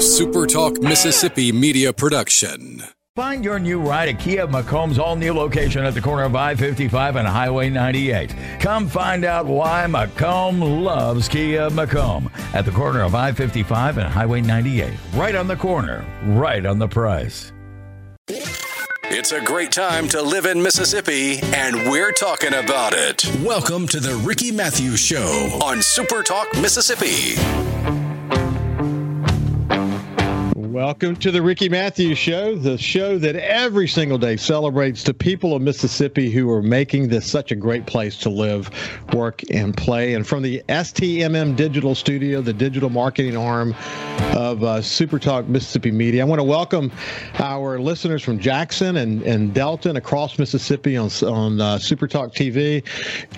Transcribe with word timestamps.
SuperTalk 0.00 0.82
Mississippi 0.82 1.52
media 1.52 1.92
production. 1.92 2.82
Find 3.14 3.44
your 3.44 3.58
new 3.58 3.78
ride 3.78 4.08
at 4.08 4.18
Kia 4.18 4.46
McComb's 4.46 4.98
all 4.98 5.14
new 5.14 5.34
location 5.34 5.84
at 5.84 5.92
the 5.92 6.00
corner 6.00 6.22
of 6.22 6.34
I 6.34 6.54
55 6.54 7.16
and 7.16 7.28
Highway 7.28 7.68
98. 7.68 8.34
Come 8.60 8.88
find 8.88 9.26
out 9.26 9.44
why 9.44 9.84
McComb 9.86 10.82
loves 10.82 11.28
Kia 11.28 11.68
McComb 11.68 12.32
at 12.54 12.64
the 12.64 12.70
corner 12.70 13.02
of 13.02 13.14
I 13.14 13.32
55 13.32 13.98
and 13.98 14.08
Highway 14.08 14.40
98. 14.40 14.94
Right 15.12 15.34
on 15.34 15.46
the 15.46 15.56
corner, 15.56 16.02
right 16.24 16.64
on 16.64 16.78
the 16.78 16.88
price. 16.88 17.52
It's 18.26 19.32
a 19.32 19.42
great 19.42 19.70
time 19.70 20.08
to 20.08 20.22
live 20.22 20.46
in 20.46 20.62
Mississippi, 20.62 21.40
and 21.54 21.90
we're 21.90 22.12
talking 22.12 22.54
about 22.54 22.94
it. 22.94 23.30
Welcome 23.44 23.86
to 23.88 24.00
the 24.00 24.14
Ricky 24.14 24.50
Mathews 24.50 25.00
Show 25.00 25.58
on 25.62 25.80
SuperTalk 25.80 26.58
Mississippi. 26.62 27.69
Welcome 30.80 31.16
to 31.16 31.30
the 31.30 31.42
Ricky 31.42 31.68
Mathews 31.68 32.16
Show, 32.16 32.56
the 32.56 32.78
show 32.78 33.18
that 33.18 33.36
every 33.36 33.86
single 33.86 34.16
day 34.16 34.38
celebrates 34.38 35.04
the 35.04 35.12
people 35.12 35.54
of 35.54 35.60
Mississippi 35.60 36.30
who 36.30 36.50
are 36.50 36.62
making 36.62 37.08
this 37.08 37.30
such 37.30 37.52
a 37.52 37.54
great 37.54 37.84
place 37.84 38.16
to 38.20 38.30
live, 38.30 38.70
work, 39.12 39.42
and 39.50 39.76
play. 39.76 40.14
And 40.14 40.26
from 40.26 40.40
the 40.40 40.62
STMM 40.70 41.54
Digital 41.54 41.94
Studio, 41.94 42.40
the 42.40 42.54
digital 42.54 42.88
marketing 42.88 43.36
arm 43.36 43.74
of 44.34 44.64
uh, 44.64 44.80
Super 44.80 45.18
Talk 45.18 45.46
Mississippi 45.48 45.90
Media, 45.90 46.22
I 46.22 46.24
want 46.24 46.38
to 46.38 46.44
welcome 46.44 46.90
our 47.34 47.78
listeners 47.78 48.22
from 48.22 48.38
Jackson 48.38 48.96
and, 48.96 49.20
and 49.24 49.52
Delton 49.52 49.96
across 49.96 50.38
Mississippi 50.38 50.96
on, 50.96 51.10
on 51.24 51.60
uh, 51.60 51.78
Super 51.78 52.08
Talk 52.08 52.32
TV. 52.32 52.82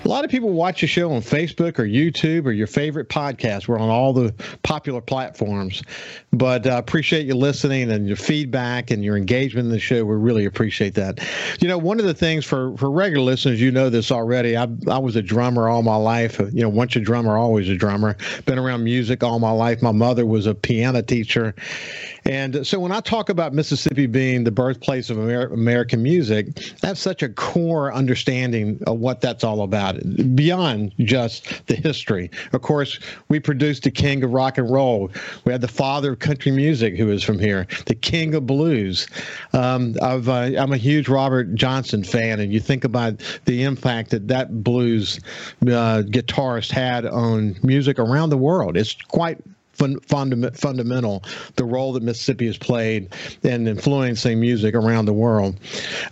A 0.05 0.07
lot 0.07 0.23
of 0.23 0.31
people 0.31 0.51
watch 0.51 0.79
the 0.79 0.87
show 0.87 1.11
on 1.11 1.21
Facebook 1.21 1.77
or 1.77 1.83
YouTube 1.83 2.45
or 2.45 2.53
your 2.53 2.67
favorite 2.67 3.09
podcast. 3.09 3.67
We're 3.67 3.79
on 3.79 3.89
all 3.89 4.13
the 4.13 4.33
popular 4.63 5.01
platforms. 5.01 5.83
But 6.31 6.65
I 6.65 6.75
uh, 6.75 6.79
appreciate 6.79 7.27
you 7.27 7.32
listening 7.33 7.91
and 7.91 8.07
your 8.07 8.17
feedback 8.17 8.91
and 8.91 9.03
your 9.03 9.17
engagement 9.17 9.65
in 9.65 9.71
the 9.71 9.79
show. 9.79 10.03
We 10.05 10.15
really 10.15 10.45
appreciate 10.45 10.95
that. 10.95 11.19
You 11.61 11.67
know, 11.67 11.77
one 11.77 11.99
of 11.99 12.05
the 12.05 12.13
things 12.13 12.45
for, 12.45 12.75
for 12.77 12.91
regular 12.91 13.23
listeners, 13.23 13.59
you 13.61 13.71
know 13.71 13.89
this 13.89 14.11
already. 14.11 14.57
I, 14.57 14.67
I 14.89 14.97
was 14.97 15.15
a 15.15 15.21
drummer 15.21 15.69
all 15.69 15.83
my 15.83 15.95
life. 15.95 16.39
You 16.39 16.61
know, 16.61 16.69
once 16.69 16.95
a 16.95 16.99
drummer, 16.99 17.37
always 17.37 17.69
a 17.69 17.75
drummer. 17.75 18.17
Been 18.45 18.59
around 18.59 18.83
music 18.83 19.23
all 19.23 19.39
my 19.39 19.51
life. 19.51 19.81
My 19.81 19.91
mother 19.91 20.25
was 20.25 20.45
a 20.45 20.55
piano 20.55 21.01
teacher. 21.01 21.55
And 22.25 22.65
so 22.65 22.79
when 22.79 22.91
I 22.91 23.01
talk 23.01 23.29
about 23.29 23.53
Mississippi 23.53 24.07
being 24.07 24.43
the 24.43 24.51
birthplace 24.51 25.09
of 25.09 25.17
Amer- 25.17 25.47
American 25.47 26.01
music, 26.01 26.55
that's 26.81 26.99
such 26.99 27.21
a 27.21 27.29
core 27.29 27.93
understanding 27.93 28.79
of 28.87 28.99
what 28.99 29.19
that's 29.19 29.43
all 29.43 29.61
about, 29.61 29.97
beyond 30.35 30.93
just 30.99 31.65
the 31.67 31.75
history. 31.75 32.31
Of 32.53 32.61
course, 32.61 32.99
we 33.27 33.39
produced 33.39 33.83
the 33.83 33.91
king 33.91 34.23
of 34.23 34.31
rock 34.31 34.57
and 34.57 34.69
roll. 34.69 35.11
We 35.43 35.51
had 35.51 35.61
the 35.61 35.67
father 35.67 36.13
of 36.13 36.19
country 36.19 36.51
music 36.51 36.95
who 36.95 37.09
is 37.13 37.23
from 37.23 37.39
here, 37.39 37.67
the 37.85 37.95
king 37.95 38.35
of 38.35 38.45
blues. 38.45 39.07
Um, 39.53 39.95
uh, 40.01 40.19
I'm 40.27 40.73
a 40.73 40.77
huge 40.77 41.07
Robert 41.07 41.55
Johnson 41.55 42.03
fan, 42.03 42.39
and 42.39 42.51
you 42.51 42.59
think 42.59 42.83
about 42.83 43.21
the 43.45 43.63
impact 43.63 44.09
that 44.11 44.27
that 44.27 44.63
blues 44.63 45.19
uh, 45.61 46.03
guitarist 46.05 46.71
had 46.71 47.05
on 47.05 47.55
music 47.63 47.99
around 47.99 48.29
the 48.29 48.37
world. 48.37 48.75
It's 48.75 48.93
quite 48.93 49.39
fun, 49.73 49.99
fundament, 50.01 50.57
fundamental 50.57 51.23
the 51.55 51.65
role 51.65 51.93
that 51.93 52.03
Mississippi 52.03 52.45
has 52.47 52.57
played 52.57 53.13
in 53.43 53.67
influencing 53.67 54.39
music 54.39 54.75
around 54.75 55.05
the 55.05 55.13
world. 55.13 55.59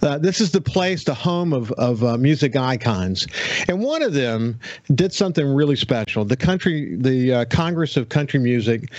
Uh, 0.01 0.17
this 0.17 0.41
is 0.41 0.51
the 0.51 0.61
place, 0.61 1.03
the 1.03 1.13
home 1.13 1.53
of, 1.53 1.71
of 1.73 2.03
uh, 2.03 2.17
music 2.17 2.55
icons. 2.55 3.27
And 3.67 3.81
one 3.81 4.01
of 4.01 4.13
them 4.13 4.59
did 4.93 5.13
something 5.13 5.45
really 5.45 5.75
special. 5.75 6.25
The 6.25 6.37
country, 6.37 6.95
the 6.95 7.33
uh, 7.33 7.45
Congress 7.45 7.97
of 7.97 8.09
Country 8.09 8.39
Music 8.39 8.91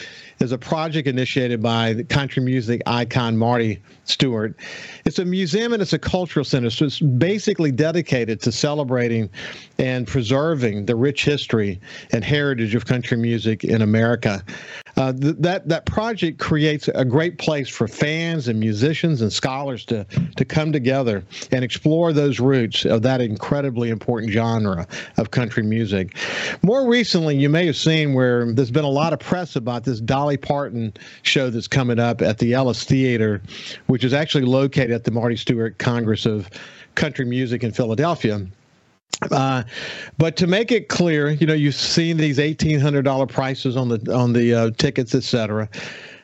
is 0.42 0.52
a 0.52 0.58
project 0.58 1.08
initiated 1.08 1.62
by 1.62 1.92
the 1.92 2.04
country 2.04 2.42
music 2.42 2.82
icon 2.86 3.36
Marty 3.36 3.80
Stuart. 4.04 4.56
It's 5.04 5.18
a 5.18 5.24
museum 5.24 5.72
and 5.72 5.80
it's 5.80 5.92
a 5.92 5.98
cultural 5.98 6.44
center. 6.44 6.68
So 6.68 6.86
it's 6.86 7.00
basically 7.00 7.70
dedicated 7.70 8.40
to 8.42 8.52
celebrating 8.52 9.30
and 9.78 10.06
preserving 10.06 10.86
the 10.86 10.96
rich 10.96 11.24
history 11.24 11.80
and 12.10 12.24
heritage 12.24 12.74
of 12.74 12.86
country 12.86 13.16
music 13.16 13.64
in 13.64 13.80
America. 13.82 14.44
Uh, 14.96 15.12
th- 15.12 15.36
that 15.38 15.68
that 15.68 15.86
project 15.86 16.38
creates 16.38 16.88
a 16.88 17.04
great 17.04 17.38
place 17.38 17.68
for 17.68 17.88
fans 17.88 18.48
and 18.48 18.60
musicians 18.60 19.22
and 19.22 19.32
scholars 19.32 19.84
to 19.86 20.04
to 20.36 20.44
come 20.44 20.72
together 20.72 21.24
and 21.50 21.64
explore 21.64 22.12
those 22.12 22.40
roots 22.40 22.84
of 22.84 23.02
that 23.02 23.20
incredibly 23.20 23.88
important 23.88 24.30
genre 24.32 24.86
of 25.16 25.30
country 25.30 25.62
music. 25.62 26.16
More 26.62 26.86
recently, 26.86 27.36
you 27.36 27.48
may 27.48 27.66
have 27.66 27.76
seen 27.76 28.14
where 28.14 28.52
there's 28.52 28.70
been 28.70 28.84
a 28.84 28.88
lot 28.88 29.12
of 29.12 29.18
press 29.18 29.56
about 29.56 29.84
this 29.84 30.00
Dolly 30.00 30.36
Parton 30.36 30.92
show 31.22 31.50
that's 31.50 31.68
coming 31.68 31.98
up 31.98 32.20
at 32.20 32.38
the 32.38 32.52
Ellis 32.52 32.84
Theater, 32.84 33.40
which 33.86 34.04
is 34.04 34.12
actually 34.12 34.44
located 34.44 34.90
at 34.90 35.04
the 35.04 35.10
Marty 35.10 35.36
Stuart 35.36 35.78
Congress 35.78 36.26
of 36.26 36.50
Country 36.94 37.24
Music 37.24 37.64
in 37.64 37.72
Philadelphia. 37.72 38.46
Uh, 39.30 39.62
but 40.18 40.36
to 40.36 40.46
make 40.46 40.72
it 40.72 40.88
clear, 40.88 41.30
you 41.30 41.46
know, 41.46 41.54
you've 41.54 41.74
seen 41.74 42.16
these 42.16 42.38
eighteen 42.38 42.80
hundred 42.80 43.02
dollar 43.02 43.26
prices 43.26 43.76
on 43.76 43.88
the 43.88 44.12
on 44.12 44.32
the 44.32 44.54
uh, 44.54 44.70
tickets, 44.78 45.14
etc. 45.14 45.68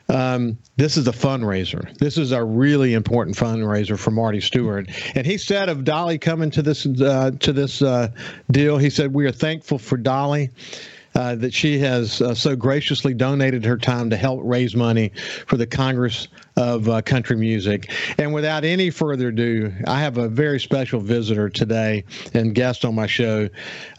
Um, 0.09 0.57
this 0.75 0.97
is 0.97 1.07
a 1.07 1.11
fundraiser. 1.11 1.95
This 1.99 2.17
is 2.17 2.31
a 2.31 2.43
really 2.43 2.95
important 2.95 3.37
fundraiser 3.37 3.97
for 3.97 4.11
Marty 4.11 4.41
Stuart. 4.41 4.89
And 5.15 5.25
he 5.25 5.37
said 5.37 5.69
of 5.69 5.83
Dolly 5.83 6.17
coming 6.17 6.49
to 6.51 6.61
this 6.61 6.85
uh, 6.85 7.31
to 7.39 7.53
this 7.53 7.81
uh, 7.81 8.09
deal, 8.51 8.77
he 8.77 8.89
said 8.89 9.13
we 9.13 9.25
are 9.27 9.31
thankful 9.31 9.77
for 9.77 9.97
Dolly 9.97 10.49
uh, 11.15 11.35
that 11.35 11.53
she 11.53 11.79
has 11.79 12.21
uh, 12.21 12.33
so 12.33 12.55
graciously 12.55 13.13
donated 13.13 13.65
her 13.65 13.77
time 13.77 14.09
to 14.09 14.17
help 14.17 14.41
raise 14.43 14.75
money 14.75 15.11
for 15.47 15.57
the 15.57 15.67
Congress 15.67 16.27
of 16.55 16.89
uh, 16.89 17.01
Country 17.01 17.35
Music. 17.35 17.91
And 18.17 18.33
without 18.33 18.63
any 18.63 18.89
further 18.89 19.29
ado, 19.29 19.73
I 19.87 19.99
have 19.99 20.17
a 20.17 20.27
very 20.27 20.59
special 20.59 20.99
visitor 20.99 21.49
today 21.49 22.03
and 22.33 22.53
guest 22.53 22.85
on 22.85 22.95
my 22.95 23.07
show. 23.07 23.49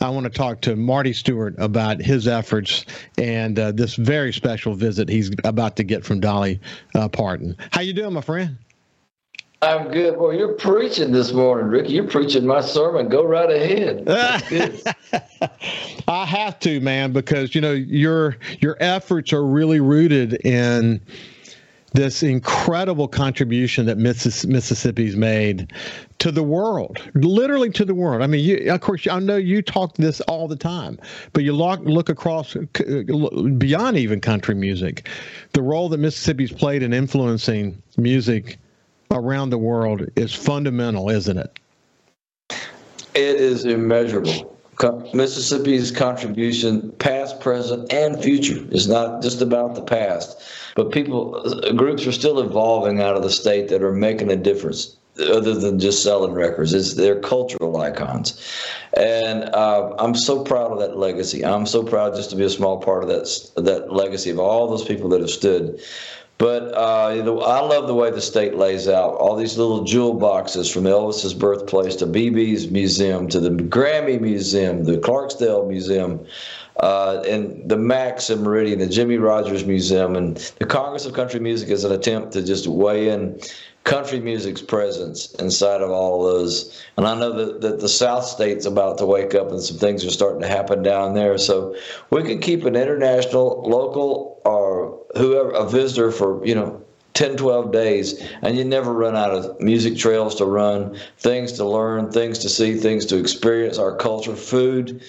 I 0.00 0.10
want 0.10 0.24
to 0.24 0.30
talk 0.30 0.60
to 0.62 0.76
Marty 0.76 1.12
Stuart 1.12 1.54
about 1.58 2.00
his 2.00 2.28
efforts 2.28 2.84
and 3.18 3.58
uh, 3.58 3.72
this 3.72 3.94
very 3.94 4.32
special 4.32 4.74
visit 4.74 5.08
he's 5.08 5.30
about 5.44 5.76
to 5.76 5.84
get 5.84 6.04
from 6.04 6.20
Dolly 6.20 6.60
uh, 6.94 7.08
Parton. 7.08 7.56
How 7.72 7.80
you 7.80 7.92
doing, 7.92 8.12
my 8.12 8.20
friend? 8.20 8.56
I'm 9.62 9.90
good. 9.90 10.16
Well, 10.16 10.32
you're 10.32 10.54
preaching 10.54 11.12
this 11.12 11.32
morning, 11.32 11.66
Ricky. 11.66 11.92
You're 11.92 12.06
preaching 12.06 12.46
my 12.46 12.62
sermon. 12.62 13.10
Go 13.10 13.26
right 13.26 13.50
ahead. 13.50 14.08
I 16.08 16.24
have 16.24 16.58
to, 16.60 16.80
man, 16.80 17.12
because 17.12 17.54
you 17.54 17.60
know 17.60 17.72
your 17.72 18.38
your 18.60 18.78
efforts 18.80 19.34
are 19.34 19.44
really 19.44 19.80
rooted 19.80 20.34
in 20.46 20.98
this 21.92 22.22
incredible 22.22 23.06
contribution 23.06 23.84
that 23.84 23.98
Mississippi's 23.98 25.16
made 25.16 25.70
to 26.20 26.30
the 26.30 26.42
world, 26.42 27.02
literally 27.14 27.68
to 27.70 27.84
the 27.84 27.94
world. 27.94 28.22
I 28.22 28.28
mean, 28.28 28.42
you, 28.42 28.72
of 28.72 28.80
course, 28.80 29.06
I 29.06 29.18
know 29.18 29.36
you 29.36 29.60
talk 29.60 29.94
this 29.96 30.22
all 30.22 30.48
the 30.48 30.56
time, 30.56 30.98
but 31.34 31.44
you 31.44 31.52
look, 31.52 31.80
look 31.80 32.08
across 32.08 32.56
beyond 33.58 33.98
even 33.98 34.20
country 34.20 34.54
music, 34.54 35.08
the 35.52 35.62
role 35.62 35.90
that 35.90 35.98
Mississippi's 35.98 36.52
played 36.52 36.82
in 36.82 36.94
influencing 36.94 37.82
music 37.98 38.58
around 39.10 39.50
the 39.50 39.58
world 39.58 40.02
is 40.16 40.34
fundamental, 40.34 41.10
isn't 41.10 41.38
it? 41.38 41.58
It 43.14 43.36
is 43.36 43.64
immeasurable. 43.64 44.56
Mississippi's 45.12 45.90
contribution, 45.90 46.90
past, 46.92 47.40
present, 47.40 47.92
and 47.92 48.22
future, 48.22 48.64
is 48.70 48.88
not 48.88 49.22
just 49.22 49.42
about 49.42 49.74
the 49.74 49.82
past, 49.82 50.40
but 50.74 50.90
people, 50.90 51.42
groups 51.76 52.06
are 52.06 52.12
still 52.12 52.40
evolving 52.40 53.02
out 53.02 53.14
of 53.14 53.22
the 53.22 53.30
state 53.30 53.68
that 53.68 53.82
are 53.82 53.92
making 53.92 54.30
a 54.30 54.36
difference 54.36 54.96
other 55.18 55.54
than 55.54 55.78
just 55.78 56.02
selling 56.02 56.32
records. 56.32 56.72
It's 56.72 56.94
they're 56.94 57.20
cultural 57.20 57.76
icons, 57.76 58.40
and 58.96 59.44
uh, 59.54 59.94
I'm 59.98 60.14
so 60.14 60.42
proud 60.44 60.72
of 60.72 60.78
that 60.78 60.96
legacy. 60.96 61.44
I'm 61.44 61.66
so 61.66 61.82
proud 61.82 62.14
just 62.14 62.30
to 62.30 62.36
be 62.36 62.44
a 62.44 62.50
small 62.50 62.80
part 62.80 63.02
of 63.02 63.08
that 63.10 63.50
that 63.56 63.92
legacy 63.92 64.30
of 64.30 64.38
all 64.38 64.68
those 64.68 64.84
people 64.84 65.10
that 65.10 65.20
have 65.20 65.30
stood 65.30 65.80
but 66.40 66.74
uh, 66.74 67.08
I 67.44 67.60
love 67.60 67.86
the 67.86 67.94
way 67.94 68.10
the 68.10 68.22
state 68.22 68.54
lays 68.54 68.88
out 68.88 69.12
all 69.16 69.36
these 69.36 69.58
little 69.58 69.84
jewel 69.84 70.14
boxes 70.14 70.70
from 70.72 70.84
Elvis's 70.84 71.34
birthplace 71.34 71.96
to 71.96 72.06
BB's 72.06 72.70
museum 72.70 73.28
to 73.28 73.40
the 73.40 73.50
Grammy 73.50 74.18
Museum, 74.18 74.84
the 74.84 74.96
Clarksdale 74.96 75.68
Museum, 75.68 76.26
uh, 76.78 77.22
and 77.28 77.68
the 77.68 77.76
Max 77.76 78.30
and 78.30 78.42
Meridian, 78.42 78.78
the 78.78 78.86
Jimmie 78.86 79.18
Rodgers 79.18 79.66
Museum, 79.66 80.16
and 80.16 80.38
the 80.58 80.64
Congress 80.64 81.04
of 81.04 81.12
Country 81.12 81.40
Music 81.40 81.68
is 81.68 81.84
an 81.84 81.92
attempt 81.92 82.32
to 82.32 82.42
just 82.42 82.66
weigh 82.66 83.10
in 83.10 83.38
country 83.84 84.20
music's 84.20 84.62
presence 84.62 85.32
inside 85.34 85.82
of 85.82 85.90
all 85.90 86.26
of 86.26 86.32
those. 86.32 86.82
And 86.96 87.06
I 87.06 87.14
know 87.18 87.32
that, 87.32 87.60
that 87.60 87.80
the 87.80 87.88
South 87.88 88.24
State's 88.24 88.64
about 88.64 88.98
to 88.98 89.06
wake 89.06 89.34
up 89.34 89.50
and 89.50 89.60
some 89.60 89.76
things 89.76 90.04
are 90.04 90.10
starting 90.10 90.40
to 90.40 90.48
happen 90.48 90.82
down 90.82 91.14
there. 91.14 91.36
So 91.38 91.76
we 92.10 92.22
can 92.22 92.40
keep 92.40 92.64
an 92.64 92.76
international, 92.76 93.62
local, 93.66 94.40
or 94.44 94.89
whoever, 95.16 95.50
a 95.50 95.68
visitor 95.68 96.10
for, 96.10 96.44
you 96.44 96.54
know, 96.54 96.82
10, 97.14 97.36
12 97.36 97.72
days, 97.72 98.22
and 98.42 98.56
you 98.56 98.64
never 98.64 98.92
run 98.92 99.16
out 99.16 99.30
of 99.30 99.60
music 99.60 99.96
trails 99.96 100.34
to 100.36 100.44
run, 100.44 100.96
things 101.18 101.52
to 101.52 101.64
learn, 101.64 102.10
things 102.10 102.38
to 102.38 102.48
see, 102.48 102.74
things 102.74 103.04
to 103.06 103.18
experience, 103.18 103.78
our 103.78 103.96
culture, 103.96 104.36
food, 104.36 105.02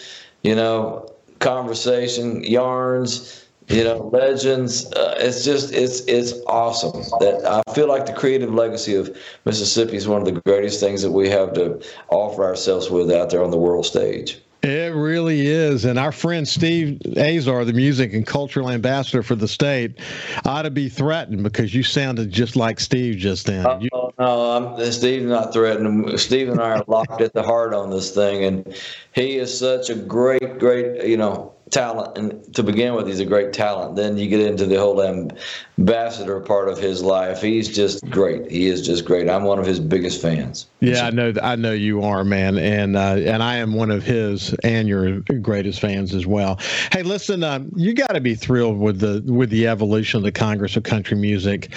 you 0.43 0.55
know, 0.55 1.09
conversation, 1.39 2.43
yarns, 2.43 3.45
you 3.67 3.83
know, 3.83 4.09
legends. 4.11 4.91
Uh, 4.93 5.15
it's 5.19 5.45
just 5.45 5.73
it's 5.73 6.01
it's 6.01 6.33
awesome. 6.47 7.03
That 7.19 7.45
I 7.45 7.73
feel 7.73 7.87
like 7.87 8.05
the 8.05 8.13
creative 8.13 8.53
legacy 8.53 8.95
of 8.95 9.15
Mississippi 9.45 9.95
is 9.95 10.07
one 10.07 10.21
of 10.21 10.25
the 10.25 10.41
greatest 10.41 10.79
things 10.79 11.01
that 11.03 11.11
we 11.11 11.29
have 11.29 11.53
to 11.53 11.81
offer 12.09 12.43
ourselves 12.43 12.89
with 12.89 13.11
out 13.11 13.29
there 13.29 13.43
on 13.43 13.51
the 13.51 13.57
world 13.57 13.85
stage. 13.85 14.41
It 14.63 14.93
really 14.93 15.47
is. 15.47 15.85
And 15.85 15.97
our 15.97 16.11
friend 16.11 16.47
Steve 16.47 17.01
Azar, 17.17 17.65
the 17.65 17.73
music 17.73 18.13
and 18.13 18.25
cultural 18.27 18.69
ambassador 18.69 19.23
for 19.23 19.33
the 19.33 19.47
state, 19.47 19.97
ought 20.45 20.61
to 20.63 20.69
be 20.69 20.87
threatened 20.87 21.41
because 21.41 21.73
you 21.73 21.81
sounded 21.81 22.31
just 22.31 22.55
like 22.55 22.79
Steve 22.79 23.17
just 23.17 23.47
then. 23.47 23.65
Oh, 23.65 23.79
you- 23.79 23.89
no, 24.19 24.51
I'm, 24.77 24.91
Steve's 24.91 25.25
not 25.25 25.51
threatening. 25.51 26.15
Steve 26.17 26.49
and 26.49 26.61
I 26.61 26.77
are 26.77 26.83
locked 26.87 27.21
at 27.21 27.33
the 27.33 27.41
heart 27.41 27.73
on 27.73 27.89
this 27.89 28.13
thing. 28.13 28.43
And 28.43 28.77
he 29.13 29.37
is 29.37 29.57
such 29.57 29.89
a 29.89 29.95
great, 29.95 30.59
great, 30.59 31.07
you 31.07 31.17
know, 31.17 31.53
talent. 31.71 32.17
And 32.17 32.53
to 32.53 32.63
begin 32.63 32.93
with, 32.93 33.07
he's 33.07 33.19
a 33.19 33.25
great 33.25 33.53
talent. 33.53 33.95
Then 33.95 34.17
you 34.17 34.27
get 34.27 34.41
into 34.41 34.65
the 34.65 34.75
whole 34.75 35.01
ambassador 35.01 36.39
part 36.41 36.67
of 36.67 36.77
his 36.77 37.01
life. 37.01 37.41
He's 37.41 37.73
just 37.73 38.07
great. 38.09 38.51
He 38.51 38.67
is 38.67 38.85
just 38.85 39.05
great. 39.05 39.29
I'm 39.29 39.45
one 39.45 39.57
of 39.57 39.65
his 39.65 39.79
biggest 39.79 40.21
fans. 40.21 40.67
Yeah, 40.81 41.07
I 41.07 41.09
know. 41.11 41.33
I 41.41 41.55
know 41.55 41.71
you 41.71 42.03
are, 42.03 42.23
man, 42.23 42.57
and 42.57 42.95
uh, 42.95 43.15
and 43.17 43.41
I 43.41 43.55
am 43.55 43.73
one 43.73 43.89
of 43.89 44.03
his 44.03 44.53
and 44.63 44.87
your 44.87 45.21
greatest 45.21 45.79
fans 45.79 46.13
as 46.13 46.27
well. 46.27 46.59
Hey, 46.91 47.03
listen, 47.03 47.43
um, 47.43 47.71
you 47.75 47.93
got 47.93 48.13
to 48.13 48.21
be 48.21 48.35
thrilled 48.35 48.77
with 48.77 48.99
the 48.99 49.23
with 49.31 49.49
the 49.49 49.67
evolution 49.67 50.17
of 50.17 50.23
the 50.23 50.31
Congress 50.31 50.75
of 50.75 50.83
Country 50.83 51.17
Music, 51.17 51.73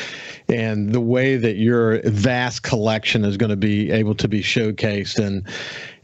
and 0.49 0.93
the 0.93 1.01
way 1.01 1.37
that 1.37 1.57
your 1.57 2.01
vast 2.03 2.63
collection 2.63 3.25
is 3.25 3.37
going 3.37 3.51
to 3.51 3.57
be 3.57 3.91
able 3.91 4.15
to 4.17 4.27
be 4.27 4.43
showcased, 4.43 5.25
and 5.25 5.47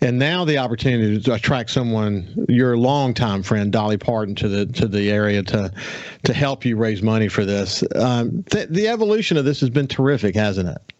and 0.02 0.19
now 0.19 0.44
the 0.44 0.58
opportunity 0.58 1.20
to 1.20 1.35
attract 1.35 1.70
someone, 1.70 2.47
your 2.49 2.76
longtime 2.76 3.43
friend 3.43 3.70
Dolly 3.70 3.99
Parton, 3.99 4.35
to 4.37 4.49
the 4.49 4.67
to 4.67 4.88
the 4.88 5.11
area 5.11 5.43
to 5.44 5.73
to 6.25 6.32
help 6.32 6.64
you 6.64 6.76
raise 6.76 7.02
money 7.02 7.29
for 7.29 7.44
this. 7.44 7.85
Um, 7.94 8.43
th- 8.50 8.69
the 8.69 8.88
evolution 8.88 9.37
of 9.37 9.44
this 9.44 9.61
has 9.61 9.70
been 9.70 9.87
terrific, 9.87 10.35
hasn't 10.35 10.69
it? 10.69 10.93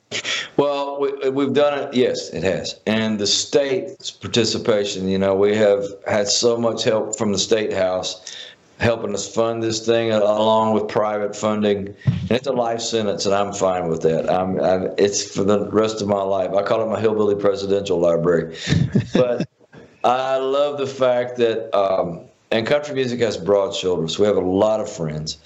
Well, 0.57 1.01
we, 1.01 1.45
have 1.45 1.55
done 1.55 1.79
it. 1.79 1.95
Yes, 1.95 2.31
it 2.31 2.43
has. 2.43 2.81
And 2.87 3.19
the 3.19 3.27
state's 3.27 4.11
participation, 4.11 5.09
you 5.09 5.19
know, 5.19 5.35
we 5.37 5.55
have 5.57 5.85
had 6.07 6.27
so 6.29 6.59
much 6.59 6.83
help 6.83 7.17
from 7.17 7.33
the 7.33 7.39
state 7.39 7.73
house 7.73 8.37
helping 8.81 9.15
us 9.15 9.33
fund 9.33 9.63
this 9.63 9.85
thing 9.85 10.11
along 10.11 10.73
with 10.73 10.89
private 10.89 11.37
funding. 11.37 11.95
And 12.07 12.31
it's 12.31 12.47
a 12.47 12.53
life 12.53 12.81
sentence, 12.81 13.27
and 13.27 13.35
I'm 13.35 13.53
fine 13.53 13.89
with 13.89 14.03
that. 14.03 14.29
I'm, 14.31 14.59
I'm, 14.61 14.95
it's 14.97 15.35
for 15.35 15.45
the 15.45 15.71
rest 15.71 16.01
of 16.01 16.09
my 16.09 16.23
life. 16.23 16.53
I 16.55 16.63
call 16.63 16.83
it 16.83 16.87
my 16.87 16.99
hillbilly 16.99 17.37
presidential 17.37 17.99
library. 17.99 18.57
but 19.15 19.49
I 20.03 20.39
love 20.39 20.79
the 20.79 20.87
fact 20.87 21.37
that, 21.37 21.77
um, 21.77 22.23
and 22.51 22.67
country 22.67 22.95
music 22.95 23.21
has 23.21 23.37
broad 23.37 23.75
shoulders. 23.75 24.19
We 24.19 24.27
have 24.27 24.37
a 24.37 24.41
lot 24.41 24.81
of 24.81 24.91
friends. 24.91 25.37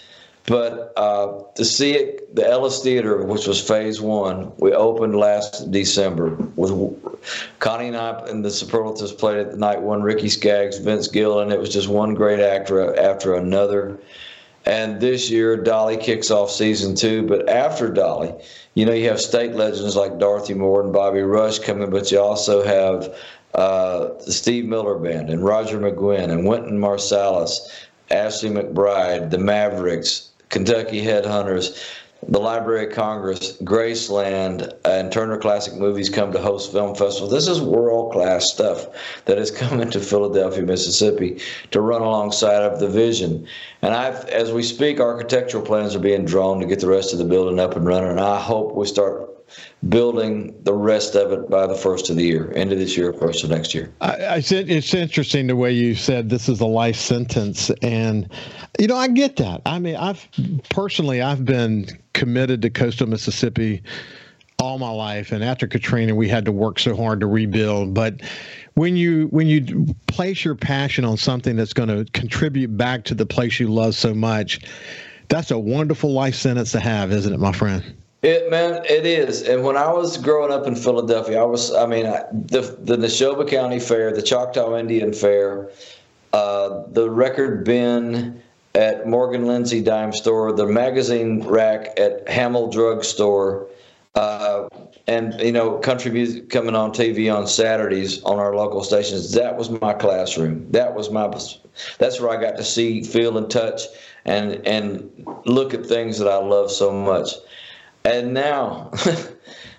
But 0.46 0.92
uh, 0.96 1.42
to 1.56 1.64
see 1.64 1.92
it, 1.92 2.36
the 2.36 2.46
Ellis 2.46 2.82
Theater, 2.82 3.24
which 3.24 3.46
was 3.46 3.66
phase 3.66 4.00
one, 4.00 4.52
we 4.58 4.72
opened 4.72 5.16
last 5.16 5.70
December 5.70 6.36
Connie 7.58 7.88
and 7.88 7.96
I 7.96 8.26
and 8.26 8.44
the 8.44 8.50
Superlatives 8.50 9.12
played 9.12 9.38
at 9.38 9.50
the 9.50 9.56
night 9.56 9.80
one, 9.80 10.02
Ricky 10.02 10.28
Skaggs, 10.28 10.78
Vince 10.78 11.08
Gill, 11.08 11.40
and 11.40 11.52
it 11.52 11.58
was 11.58 11.72
just 11.72 11.88
one 11.88 12.14
great 12.14 12.40
actor 12.40 12.98
after 12.98 13.34
another. 13.34 13.98
And 14.66 15.00
this 15.00 15.30
year, 15.30 15.56
Dolly 15.56 15.96
kicks 15.96 16.30
off 16.30 16.50
season 16.50 16.94
two. 16.94 17.26
But 17.26 17.48
after 17.48 17.90
Dolly, 17.90 18.32
you 18.74 18.86
know, 18.86 18.92
you 18.92 19.08
have 19.08 19.20
state 19.20 19.52
legends 19.52 19.94
like 19.96 20.18
Dorothy 20.18 20.54
Moore 20.54 20.82
and 20.82 20.92
Bobby 20.92 21.20
Rush 21.20 21.58
coming, 21.58 21.90
but 21.90 22.10
you 22.10 22.18
also 22.18 22.64
have 22.64 23.14
uh, 23.54 24.08
the 24.24 24.32
Steve 24.32 24.64
Miller 24.64 24.98
Band 24.98 25.30
and 25.30 25.44
Roger 25.44 25.78
McGuinn 25.78 26.30
and 26.30 26.46
Wynton 26.46 26.78
Marsalis, 26.80 27.58
Ashley 28.10 28.50
McBryde, 28.50 29.30
the 29.30 29.38
Mavericks, 29.38 30.30
Kentucky 30.48 31.04
Headhunters, 31.04 31.78
the 32.28 32.38
Library 32.38 32.86
of 32.86 32.92
Congress, 32.92 33.56
Graceland, 33.62 34.72
and 34.84 35.12
Turner 35.12 35.38
Classic 35.38 35.74
Movies 35.74 36.08
come 36.08 36.32
to 36.32 36.40
host 36.40 36.72
film 36.72 36.94
festival. 36.94 37.28
This 37.28 37.48
is 37.48 37.60
world 37.60 38.12
class 38.12 38.50
stuff 38.50 38.86
that 39.26 39.38
is 39.38 39.50
coming 39.50 39.90
to 39.90 40.00
Philadelphia, 40.00 40.62
Mississippi, 40.62 41.40
to 41.70 41.80
run 41.80 42.02
alongside 42.02 42.62
of 42.62 42.80
the 42.80 42.88
vision. 42.88 43.46
And 43.82 43.94
I've, 43.94 44.24
as 44.26 44.52
we 44.52 44.62
speak, 44.62 45.00
architectural 45.00 45.64
plans 45.64 45.94
are 45.94 46.00
being 46.00 46.24
drawn 46.24 46.60
to 46.60 46.66
get 46.66 46.80
the 46.80 46.88
rest 46.88 47.12
of 47.12 47.18
the 47.18 47.24
building 47.24 47.60
up 47.60 47.76
and 47.76 47.86
running. 47.86 48.10
And 48.10 48.20
I 48.20 48.40
hope 48.40 48.74
we 48.74 48.86
start 48.86 49.30
building 49.88 50.54
the 50.62 50.72
rest 50.72 51.14
of 51.14 51.32
it 51.32 51.50
by 51.50 51.66
the 51.66 51.74
first 51.74 52.08
of 52.10 52.16
the 52.16 52.24
year, 52.24 52.52
end 52.56 52.72
of 52.72 52.78
this 52.78 52.96
year, 52.96 53.12
first 53.12 53.44
of 53.44 53.50
next 53.50 53.74
year. 53.74 53.92
I, 54.00 54.26
I 54.26 54.40
said 54.40 54.70
it's 54.70 54.94
interesting 54.94 55.46
the 55.46 55.56
way 55.56 55.72
you 55.72 55.94
said 55.94 56.30
this 56.30 56.48
is 56.48 56.60
a 56.60 56.66
life 56.66 56.96
sentence, 56.96 57.70
and 57.82 58.28
you 58.78 58.86
know 58.86 58.96
I 58.96 59.08
get 59.08 59.36
that. 59.36 59.62
I 59.66 59.78
mean, 59.78 59.96
I've 59.96 60.26
personally 60.70 61.20
I've 61.20 61.44
been 61.44 61.86
committed 62.14 62.62
to 62.62 62.70
coastal 62.70 63.06
Mississippi 63.06 63.82
all 64.58 64.78
my 64.78 64.90
life, 64.90 65.32
and 65.32 65.44
after 65.44 65.66
Katrina, 65.66 66.14
we 66.14 66.28
had 66.28 66.46
to 66.46 66.52
work 66.52 66.78
so 66.78 66.96
hard 66.96 67.20
to 67.20 67.26
rebuild, 67.26 67.92
but 67.92 68.22
when 68.74 68.96
you 68.96 69.26
when 69.26 69.46
you 69.46 69.86
place 70.06 70.44
your 70.44 70.54
passion 70.54 71.04
on 71.04 71.16
something 71.16 71.56
that's 71.56 71.72
going 71.72 71.88
to 71.88 72.10
contribute 72.12 72.76
back 72.76 73.04
to 73.04 73.14
the 73.14 73.26
place 73.26 73.60
you 73.60 73.68
love 73.68 73.94
so 73.94 74.14
much 74.14 74.60
that's 75.28 75.50
a 75.50 75.58
wonderful 75.58 76.12
life 76.12 76.34
sentence 76.34 76.72
to 76.72 76.80
have 76.80 77.12
isn't 77.12 77.32
it 77.32 77.40
my 77.40 77.52
friend? 77.52 77.82
It 78.22 78.50
man, 78.50 78.82
it 78.88 79.04
is. 79.04 79.42
And 79.42 79.62
when 79.64 79.76
I 79.76 79.92
was 79.92 80.16
growing 80.16 80.50
up 80.50 80.66
in 80.66 80.74
Philadelphia, 80.74 81.42
I 81.42 81.44
was, 81.44 81.74
I 81.74 81.86
mean, 81.86 82.06
I, 82.06 82.22
the 82.32 82.62
the 82.80 82.96
Neshoba 82.96 83.46
County 83.48 83.78
Fair, 83.78 84.12
the 84.12 84.22
Choctaw 84.22 84.78
Indian 84.78 85.12
Fair, 85.12 85.70
uh, 86.32 86.84
the 86.88 87.10
record 87.10 87.64
bin 87.64 88.42
at 88.74 89.06
Morgan 89.06 89.46
Lindsay 89.46 89.82
Dime 89.82 90.12
Store, 90.12 90.52
the 90.52 90.66
magazine 90.66 91.46
rack 91.46 91.98
at 91.98 92.28
Hamill 92.28 92.70
Drug 92.70 93.04
Store, 93.04 93.68
uh, 94.14 94.68
and 95.06 95.38
you 95.40 95.52
know, 95.52 95.78
country 95.78 96.10
music 96.10 96.50
coming 96.50 96.74
on 96.74 96.90
TV 96.92 97.34
on 97.34 97.46
Saturdays 97.46 98.22
on 98.22 98.38
our 98.38 98.54
local 98.54 98.82
stations. 98.82 99.32
That 99.32 99.56
was 99.56 99.70
my 99.70 99.92
classroom. 99.92 100.70
That 100.70 100.94
was 100.94 101.10
my. 101.10 101.28
That's 101.98 102.20
where 102.20 102.30
I 102.30 102.40
got 102.40 102.56
to 102.56 102.64
see, 102.64 103.02
feel, 103.02 103.36
and 103.36 103.50
touch, 103.50 103.82
and 104.24 104.54
and 104.66 105.26
look 105.44 105.74
at 105.74 105.86
things 105.86 106.18
that 106.18 106.28
I 106.28 106.36
love 106.36 106.70
so 106.70 106.92
much. 106.92 107.30
And 108.04 108.34
now, 108.34 108.90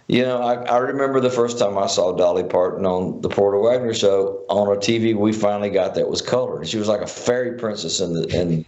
you 0.07 0.21
know, 0.21 0.41
I, 0.41 0.55
I, 0.65 0.77
remember 0.77 1.19
the 1.19 1.31
first 1.31 1.57
time 1.57 1.77
I 1.77 1.87
saw 1.87 2.15
Dolly 2.15 2.43
Parton 2.43 2.85
on 2.85 3.21
the 3.21 3.29
Porter 3.29 3.59
Wagoner 3.59 3.93
show 3.93 4.43
on 4.49 4.67
a 4.75 4.79
TV 4.79 5.15
we 5.15 5.33
finally 5.33 5.71
got 5.71 5.95
that 5.95 6.07
was 6.07 6.21
colored. 6.21 6.67
She 6.67 6.77
was 6.77 6.87
like 6.87 7.01
a 7.01 7.07
fairy 7.07 7.57
princess 7.57 7.99
in 7.99 8.13
the 8.13 8.27
in 8.27 8.65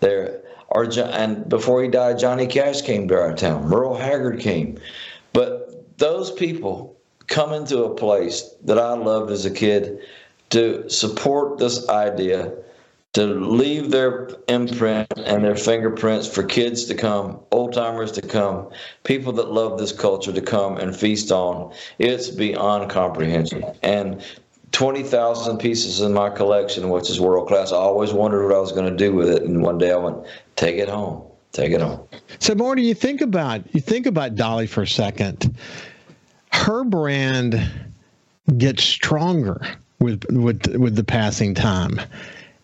there. 0.00 0.42
Our, 0.70 0.86
and 0.98 1.48
before 1.48 1.82
he 1.82 1.88
died, 1.88 2.18
Johnny 2.18 2.46
Cash 2.46 2.82
came 2.82 3.08
to 3.08 3.14
our 3.14 3.34
town. 3.34 3.68
Merle 3.68 3.94
Haggard 3.94 4.40
came. 4.40 4.78
But 5.32 5.98
those 5.98 6.30
people 6.32 6.96
come 7.28 7.52
into 7.52 7.84
a 7.84 7.94
place 7.94 8.42
that 8.64 8.78
I 8.78 8.94
loved 8.94 9.30
as 9.30 9.46
a 9.46 9.50
kid 9.50 10.00
to 10.50 10.88
support 10.90 11.58
this 11.58 11.88
idea 11.88 12.52
to 13.14 13.26
leave 13.26 13.90
their 13.90 14.28
imprint 14.48 15.06
and 15.16 15.44
their 15.44 15.56
fingerprints 15.56 16.26
for 16.26 16.42
kids 16.42 16.84
to 16.86 16.94
come, 16.94 17.38
old 17.52 17.72
timers 17.72 18.10
to 18.12 18.20
come, 18.20 18.68
people 19.04 19.32
that 19.32 19.52
love 19.52 19.78
this 19.78 19.92
culture 19.92 20.32
to 20.32 20.40
come 20.40 20.76
and 20.76 20.94
feast 20.94 21.30
on. 21.30 21.72
It's 21.98 22.28
beyond 22.28 22.90
comprehension. 22.90 23.64
And 23.82 24.22
20,000 24.72 25.58
pieces 25.58 26.00
in 26.00 26.12
my 26.12 26.28
collection, 26.28 26.88
which 26.88 27.08
is 27.08 27.20
world 27.20 27.46
class. 27.46 27.70
I 27.70 27.76
always 27.76 28.12
wondered 28.12 28.44
what 28.48 28.56
I 28.56 28.58
was 28.58 28.72
going 28.72 28.90
to 28.90 28.96
do 28.96 29.14
with 29.14 29.28
it. 29.28 29.44
And 29.44 29.62
one 29.62 29.78
day 29.78 29.92
I 29.92 29.96
went, 29.96 30.18
take 30.56 30.76
it 30.76 30.88
home. 30.88 31.22
Take 31.52 31.70
it 31.70 31.80
home. 31.80 32.00
So, 32.40 32.56
Marty, 32.56 32.82
you 32.82 32.94
think 32.94 33.20
about 33.20 33.62
you 33.72 33.80
think 33.80 34.06
about 34.06 34.34
Dolly 34.34 34.66
for 34.66 34.82
a 34.82 34.88
second. 34.88 35.56
Her 36.50 36.82
brand 36.82 37.70
gets 38.58 38.82
stronger 38.82 39.64
with 40.00 40.24
with 40.30 40.66
with 40.74 40.96
the 40.96 41.04
passing 41.04 41.54
time. 41.54 42.00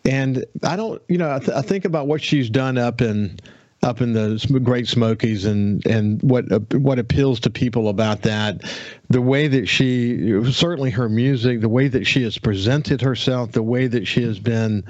And 0.05 0.45
I 0.63 0.77
don't, 0.77 1.03
you 1.09 1.19
know, 1.19 1.35
I, 1.35 1.39
th- 1.39 1.51
I, 1.51 1.63
think 1.63 1.85
about 1.85 2.07
what 2.07 2.23
she's 2.23 2.49
done 2.49 2.79
up 2.79 3.01
in 3.01 3.39
up 3.83 4.03
in 4.03 4.13
the 4.13 4.61
Great 4.63 4.89
Smokies 4.89 5.45
and 5.45 5.85
and 5.87 6.23
what 6.23 6.51
uh, 6.53 6.59
what 6.73 6.99
appeals 6.99 7.41
to 7.41 7.51
people 7.51 7.89
about 7.89 8.23
that, 8.23 8.63
the 9.09 9.23
way 9.23 9.49
that 9.49 9.69
she 9.69 10.43
certainly 10.53 10.91
her 10.91 11.09
music, 11.09 11.61
the 11.61 11.69
way 11.69 11.89
that 11.89 12.07
she 12.07 12.23
has 12.25 12.37
presented 12.37 13.01
herself, 13.01 13.53
the 13.53 13.63
way 13.63 13.87
that 13.87 14.07
she 14.07 14.23
has 14.23 14.39
been 14.39 14.85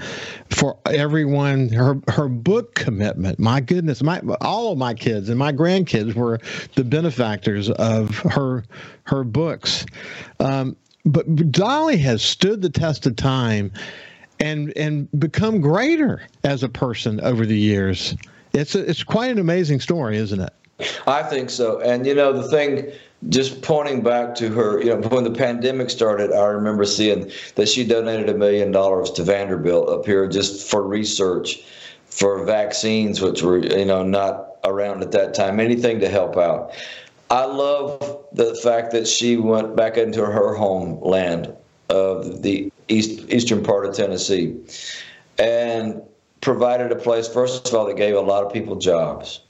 for 0.50 0.76
everyone. 0.86 1.68
Her 1.68 2.00
her 2.08 2.28
book 2.28 2.74
commitment. 2.74 3.38
My 3.38 3.60
goodness, 3.60 4.02
my 4.02 4.20
all 4.40 4.72
of 4.72 4.78
my 4.78 4.94
kids 4.94 5.28
and 5.28 5.38
my 5.38 5.52
grandkids 5.52 6.14
were 6.14 6.40
the 6.74 6.84
benefactors 6.84 7.70
of 7.70 8.16
her 8.18 8.64
her 9.04 9.22
books. 9.22 9.86
Um, 10.40 10.76
but 11.04 11.50
Dolly 11.50 11.96
has 11.98 12.22
stood 12.22 12.60
the 12.60 12.70
test 12.70 13.06
of 13.06 13.16
time 13.16 13.72
and 14.40 14.72
and 14.76 15.08
become 15.18 15.60
greater 15.60 16.22
as 16.44 16.62
a 16.62 16.68
person 16.68 17.20
over 17.20 17.46
the 17.46 17.58
years. 17.58 18.16
It's 18.52 18.74
a, 18.74 18.88
it's 18.88 19.04
quite 19.04 19.30
an 19.30 19.38
amazing 19.38 19.80
story, 19.80 20.16
isn't 20.16 20.40
it? 20.40 20.52
I 21.06 21.22
think 21.22 21.50
so. 21.50 21.80
And 21.80 22.06
you 22.06 22.14
know, 22.14 22.32
the 22.32 22.48
thing 22.48 22.90
just 23.28 23.60
pointing 23.60 24.02
back 24.02 24.34
to 24.36 24.48
her, 24.48 24.80
you 24.80 24.96
know, 24.96 25.08
when 25.08 25.24
the 25.24 25.30
pandemic 25.30 25.90
started, 25.90 26.32
I 26.32 26.46
remember 26.46 26.84
seeing 26.84 27.30
that 27.56 27.68
she 27.68 27.84
donated 27.84 28.30
a 28.30 28.34
million 28.34 28.70
dollars 28.70 29.10
to 29.12 29.22
Vanderbilt 29.22 29.90
up 29.90 30.06
here 30.06 30.26
just 30.26 30.68
for 30.68 30.82
research 30.82 31.62
for 32.06 32.44
vaccines, 32.44 33.20
which 33.20 33.42
were 33.42 33.58
you 33.58 33.84
know 33.84 34.02
not 34.02 34.56
around 34.64 35.02
at 35.02 35.12
that 35.12 35.34
time. 35.34 35.60
Anything 35.60 36.00
to 36.00 36.08
help 36.08 36.36
out. 36.36 36.72
I 37.30 37.44
love 37.44 38.24
the 38.32 38.56
fact 38.56 38.90
that 38.90 39.06
she 39.06 39.36
went 39.36 39.76
back 39.76 39.96
into 39.96 40.24
her 40.24 40.54
homeland 40.54 41.54
of 41.88 42.42
the 42.42 42.72
east 42.90 43.30
eastern 43.30 43.62
part 43.62 43.86
of 43.86 43.94
Tennessee, 43.94 44.56
and 45.38 46.02
provided 46.40 46.92
a 46.92 46.96
place. 46.96 47.28
First 47.28 47.68
of 47.68 47.74
all, 47.74 47.86
that 47.86 47.96
gave 47.96 48.14
a 48.14 48.20
lot 48.20 48.44
of 48.44 48.52
people 48.52 48.76
jobs 48.76 49.40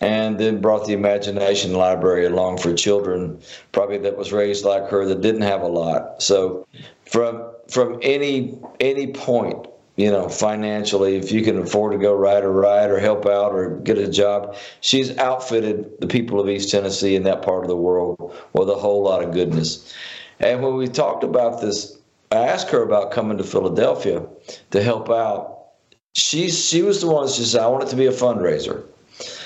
and 0.00 0.38
then 0.38 0.60
brought 0.60 0.86
the 0.86 0.92
imagination 0.92 1.72
library 1.72 2.26
along 2.26 2.58
for 2.58 2.74
children 2.74 3.40
probably 3.72 3.96
that 3.98 4.16
was 4.16 4.32
raised 4.32 4.64
like 4.64 4.88
her 4.88 5.06
that 5.06 5.22
didn't 5.22 5.42
have 5.42 5.62
a 5.62 5.66
lot 5.66 6.20
so 6.22 6.66
from 7.06 7.42
from 7.68 7.98
any 8.02 8.58
any 8.78 9.06
point 9.06 9.66
you 9.96 10.10
know 10.10 10.28
financially 10.28 11.16
if 11.16 11.32
you 11.32 11.42
can 11.42 11.58
afford 11.58 11.92
to 11.92 11.98
go 11.98 12.14
ride 12.14 12.44
a 12.44 12.48
ride 12.48 12.90
or 12.90 12.98
help 12.98 13.24
out 13.24 13.52
or 13.52 13.76
get 13.80 13.96
a 13.96 14.08
job 14.08 14.54
she's 14.82 15.16
outfitted 15.16 15.90
the 16.00 16.06
people 16.06 16.38
of 16.38 16.48
east 16.48 16.70
tennessee 16.70 17.14
in 17.14 17.22
that 17.22 17.40
part 17.40 17.64
of 17.64 17.68
the 17.68 17.76
world 17.76 18.34
with 18.52 18.68
a 18.68 18.74
whole 18.74 19.02
lot 19.02 19.22
of 19.22 19.32
goodness 19.32 19.94
and 20.40 20.62
when 20.62 20.76
we 20.76 20.86
talked 20.86 21.24
about 21.24 21.62
this 21.62 21.95
i 22.32 22.36
asked 22.36 22.70
her 22.70 22.82
about 22.82 23.10
coming 23.10 23.38
to 23.38 23.44
philadelphia 23.44 24.24
to 24.70 24.82
help 24.82 25.10
out 25.10 25.68
she 26.14 26.50
she 26.50 26.82
was 26.82 27.00
the 27.00 27.06
one 27.06 27.28
she 27.28 27.44
said 27.44 27.62
i 27.62 27.66
want 27.66 27.84
it 27.84 27.88
to 27.88 27.96
be 27.96 28.06
a 28.06 28.12
fundraiser 28.12 28.84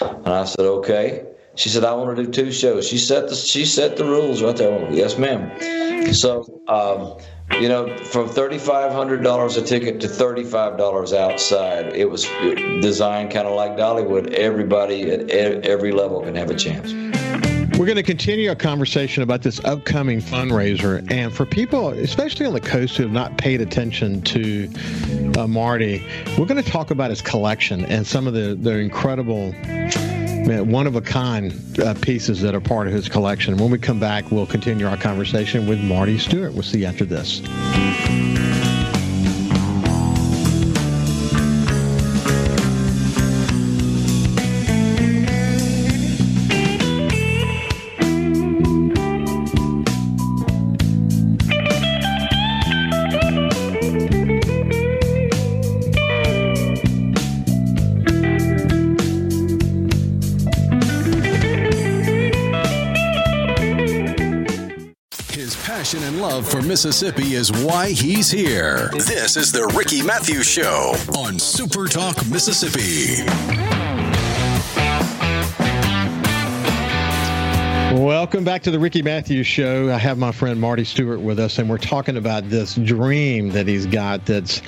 and 0.01 0.29
I 0.29 0.45
said, 0.45 0.65
okay. 0.65 1.27
She 1.57 1.69
said, 1.69 1.85
I 1.85 1.93
want 1.95 2.17
to 2.17 2.25
do 2.25 2.31
two 2.31 2.53
shows. 2.53 2.89
She 2.89 2.97
set 2.97 3.29
the 3.29 3.35
she 3.35 3.65
set 3.65 3.97
the 3.97 4.05
rules 4.05 4.43
right 4.43 4.57
there. 4.57 4.91
Yes, 4.91 5.19
ma'am. 5.19 6.13
So, 6.15 6.63
um, 6.69 7.19
you 7.61 7.69
know, 7.69 7.97
from 7.99 8.29
thirty 8.29 8.57
five 8.57 8.93
hundred 8.93 9.23
dollars 9.23 9.57
a 9.57 9.63
ticket 9.63 10.01
to 10.01 10.09
thirty 10.09 10.45
five 10.45 10.79
dollars 10.79 11.13
outside, 11.13 11.95
it 11.95 12.09
was 12.09 12.25
designed 12.81 13.33
kind 13.33 13.47
of 13.47 13.55
like 13.57 13.73
Dollywood. 13.73 14.33
Everybody 14.33 15.11
at 15.11 15.31
every 15.31 15.93
level 15.93 16.23
can 16.23 16.37
have 16.37 16.51
a 16.51 16.55
chance. 16.55 17.10
We're 17.81 17.87
going 17.87 17.97
to 17.97 18.03
continue 18.03 18.51
our 18.51 18.55
conversation 18.55 19.23
about 19.23 19.41
this 19.41 19.59
upcoming 19.65 20.21
fundraiser. 20.21 21.11
And 21.11 21.33
for 21.33 21.47
people, 21.47 21.89
especially 21.89 22.45
on 22.45 22.53
the 22.53 22.61
coast, 22.61 22.99
who 22.99 23.05
have 23.05 23.13
not 23.13 23.39
paid 23.39 23.63
attention 23.63 24.21
to 24.21 24.71
uh, 25.39 25.47
Marty, 25.47 26.07
we're 26.37 26.45
going 26.45 26.63
to 26.63 26.71
talk 26.71 26.91
about 26.91 27.09
his 27.09 27.23
collection 27.23 27.87
and 27.87 28.07
some 28.07 28.27
of 28.27 28.35
the, 28.35 28.55
the 28.55 28.77
incredible, 28.77 29.53
one 30.67 30.87
of 30.87 30.95
a 30.95 31.01
kind 31.01 31.55
uh, 31.81 31.95
pieces 32.03 32.43
that 32.43 32.55
are 32.55 32.61
part 32.61 32.87
of 32.87 32.93
his 32.93 33.09
collection. 33.09 33.57
When 33.57 33.71
we 33.71 33.79
come 33.79 33.99
back, 33.99 34.31
we'll 34.31 34.45
continue 34.45 34.87
our 34.87 34.99
conversation 34.99 35.67
with 35.67 35.81
Marty 35.83 36.19
Stuart. 36.19 36.53
We'll 36.53 36.63
see 36.63 36.81
you 36.81 36.87
after 36.87 37.07
this. 37.07 37.41
For 65.91 66.63
Mississippi 66.63 67.35
is 67.35 67.51
why 67.51 67.91
he's 67.91 68.31
here. 68.31 68.91
This 68.93 69.37
is 69.37 69.51
the 69.51 69.67
Ricky 69.77 70.03
Mathews 70.03 70.47
Show 70.47 70.95
on 71.19 71.37
Super 71.41 71.89
Talk 71.89 72.15
Mississippi. 72.29 73.25
Welcome 78.01 78.45
back 78.45 78.63
to 78.63 78.71
the 78.71 78.79
Ricky 78.79 79.03
Mathews 79.03 79.49
Show. 79.49 79.93
I 79.93 79.99
have 79.99 80.17
my 80.17 80.31
friend 80.31 80.61
Marty 80.61 80.85
Stuart 80.85 81.19
with 81.19 81.41
us, 81.41 81.59
and 81.59 81.69
we're 81.69 81.77
talking 81.77 82.17
about 82.17 82.49
this 82.49 82.77
dream 82.77 83.51
that 83.51 83.67
he's 83.67 83.87
got 83.87 84.25
that's 84.27 84.63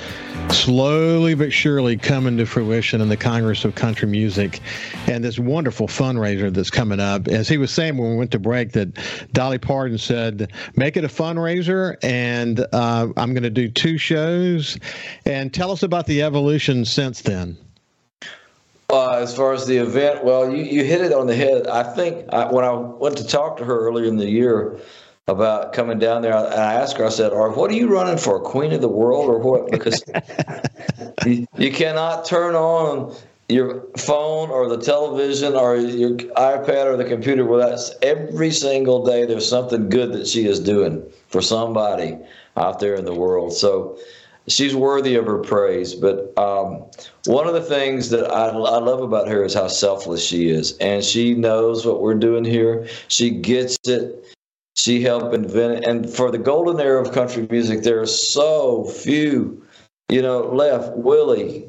slowly 0.52 1.34
but 1.34 1.52
surely 1.52 1.96
coming 1.96 2.36
to 2.36 2.46
fruition 2.46 3.00
in 3.00 3.08
the 3.08 3.16
Congress 3.16 3.64
of 3.64 3.74
Country 3.74 4.06
Music 4.06 4.60
and 5.06 5.24
this 5.24 5.38
wonderful 5.38 5.88
fundraiser 5.88 6.52
that's 6.52 6.70
coming 6.70 7.00
up. 7.00 7.28
As 7.28 7.48
he 7.48 7.56
was 7.56 7.70
saying 7.70 7.96
when 7.96 8.10
we 8.10 8.16
went 8.16 8.30
to 8.32 8.38
break, 8.38 8.72
that 8.72 8.96
Dolly 9.32 9.58
Parton 9.58 9.98
said, 9.98 10.52
make 10.76 10.96
it 10.96 11.04
a 11.04 11.08
fundraiser, 11.08 11.96
and 12.02 12.60
uh, 12.72 13.08
I'm 13.16 13.32
going 13.32 13.42
to 13.42 13.50
do 13.50 13.68
two 13.68 13.98
shows. 13.98 14.78
And 15.24 15.52
tell 15.52 15.70
us 15.70 15.82
about 15.82 16.06
the 16.06 16.22
evolution 16.22 16.84
since 16.84 17.22
then. 17.22 17.56
Uh, 18.90 19.12
as 19.12 19.34
far 19.34 19.54
as 19.54 19.66
the 19.66 19.78
event, 19.78 20.22
well, 20.22 20.50
you, 20.54 20.64
you 20.64 20.84
hit 20.84 21.00
it 21.00 21.14
on 21.14 21.26
the 21.26 21.34
head. 21.34 21.66
I 21.66 21.82
think 21.82 22.26
I, 22.32 22.52
when 22.52 22.64
I 22.64 22.72
went 22.72 23.16
to 23.16 23.26
talk 23.26 23.56
to 23.56 23.64
her 23.64 23.80
earlier 23.86 24.04
in 24.04 24.18
the 24.18 24.28
year, 24.28 24.78
about 25.28 25.72
coming 25.72 25.98
down 25.98 26.22
there. 26.22 26.32
And 26.32 26.54
I 26.54 26.74
asked 26.74 26.96
her, 26.98 27.06
I 27.06 27.10
said, 27.10 27.32
"Or 27.32 27.50
what 27.50 27.70
are 27.70 27.74
you 27.74 27.88
running 27.88 28.18
for, 28.18 28.40
Queen 28.40 28.72
of 28.72 28.80
the 28.80 28.88
World, 28.88 29.28
or 29.28 29.38
what?" 29.38 29.70
Because 29.70 30.02
you, 31.24 31.46
you 31.56 31.72
cannot 31.72 32.24
turn 32.24 32.54
on 32.54 33.14
your 33.48 33.86
phone 33.98 34.50
or 34.50 34.68
the 34.68 34.78
television 34.78 35.54
or 35.54 35.76
your 35.76 36.16
iPad 36.16 36.86
or 36.86 36.96
the 36.96 37.04
computer 37.04 37.44
without 37.44 37.78
every 38.00 38.50
single 38.50 39.04
day 39.04 39.26
there's 39.26 39.48
something 39.48 39.88
good 39.90 40.12
that 40.12 40.26
she 40.26 40.46
is 40.46 40.58
doing 40.58 41.02
for 41.28 41.42
somebody 41.42 42.16
out 42.56 42.78
there 42.80 42.94
in 42.94 43.04
the 43.04 43.14
world. 43.14 43.52
So 43.52 43.98
she's 44.48 44.74
worthy 44.74 45.16
of 45.16 45.26
her 45.26 45.38
praise. 45.38 45.94
But 45.94 46.36
um, 46.38 46.84
one 47.26 47.46
of 47.46 47.54
the 47.54 47.62
things 47.62 48.10
that 48.10 48.30
I, 48.30 48.48
I 48.48 48.78
love 48.78 49.02
about 49.02 49.28
her 49.28 49.44
is 49.44 49.54
how 49.54 49.68
selfless 49.68 50.24
she 50.24 50.48
is, 50.48 50.76
and 50.78 51.04
she 51.04 51.34
knows 51.34 51.86
what 51.86 52.00
we're 52.00 52.14
doing 52.14 52.44
here. 52.44 52.86
She 53.08 53.30
gets 53.30 53.76
it 53.86 54.24
she 54.76 55.02
helped 55.02 55.34
invent 55.34 55.74
it. 55.74 55.84
And 55.86 56.08
for 56.08 56.30
the 56.30 56.38
golden 56.38 56.80
era 56.80 57.00
of 57.00 57.12
country 57.12 57.46
music, 57.50 57.82
there 57.82 58.00
are 58.00 58.06
so 58.06 58.84
few, 58.84 59.64
you 60.08 60.22
know, 60.22 60.40
left. 60.40 60.96
Willie, 60.96 61.66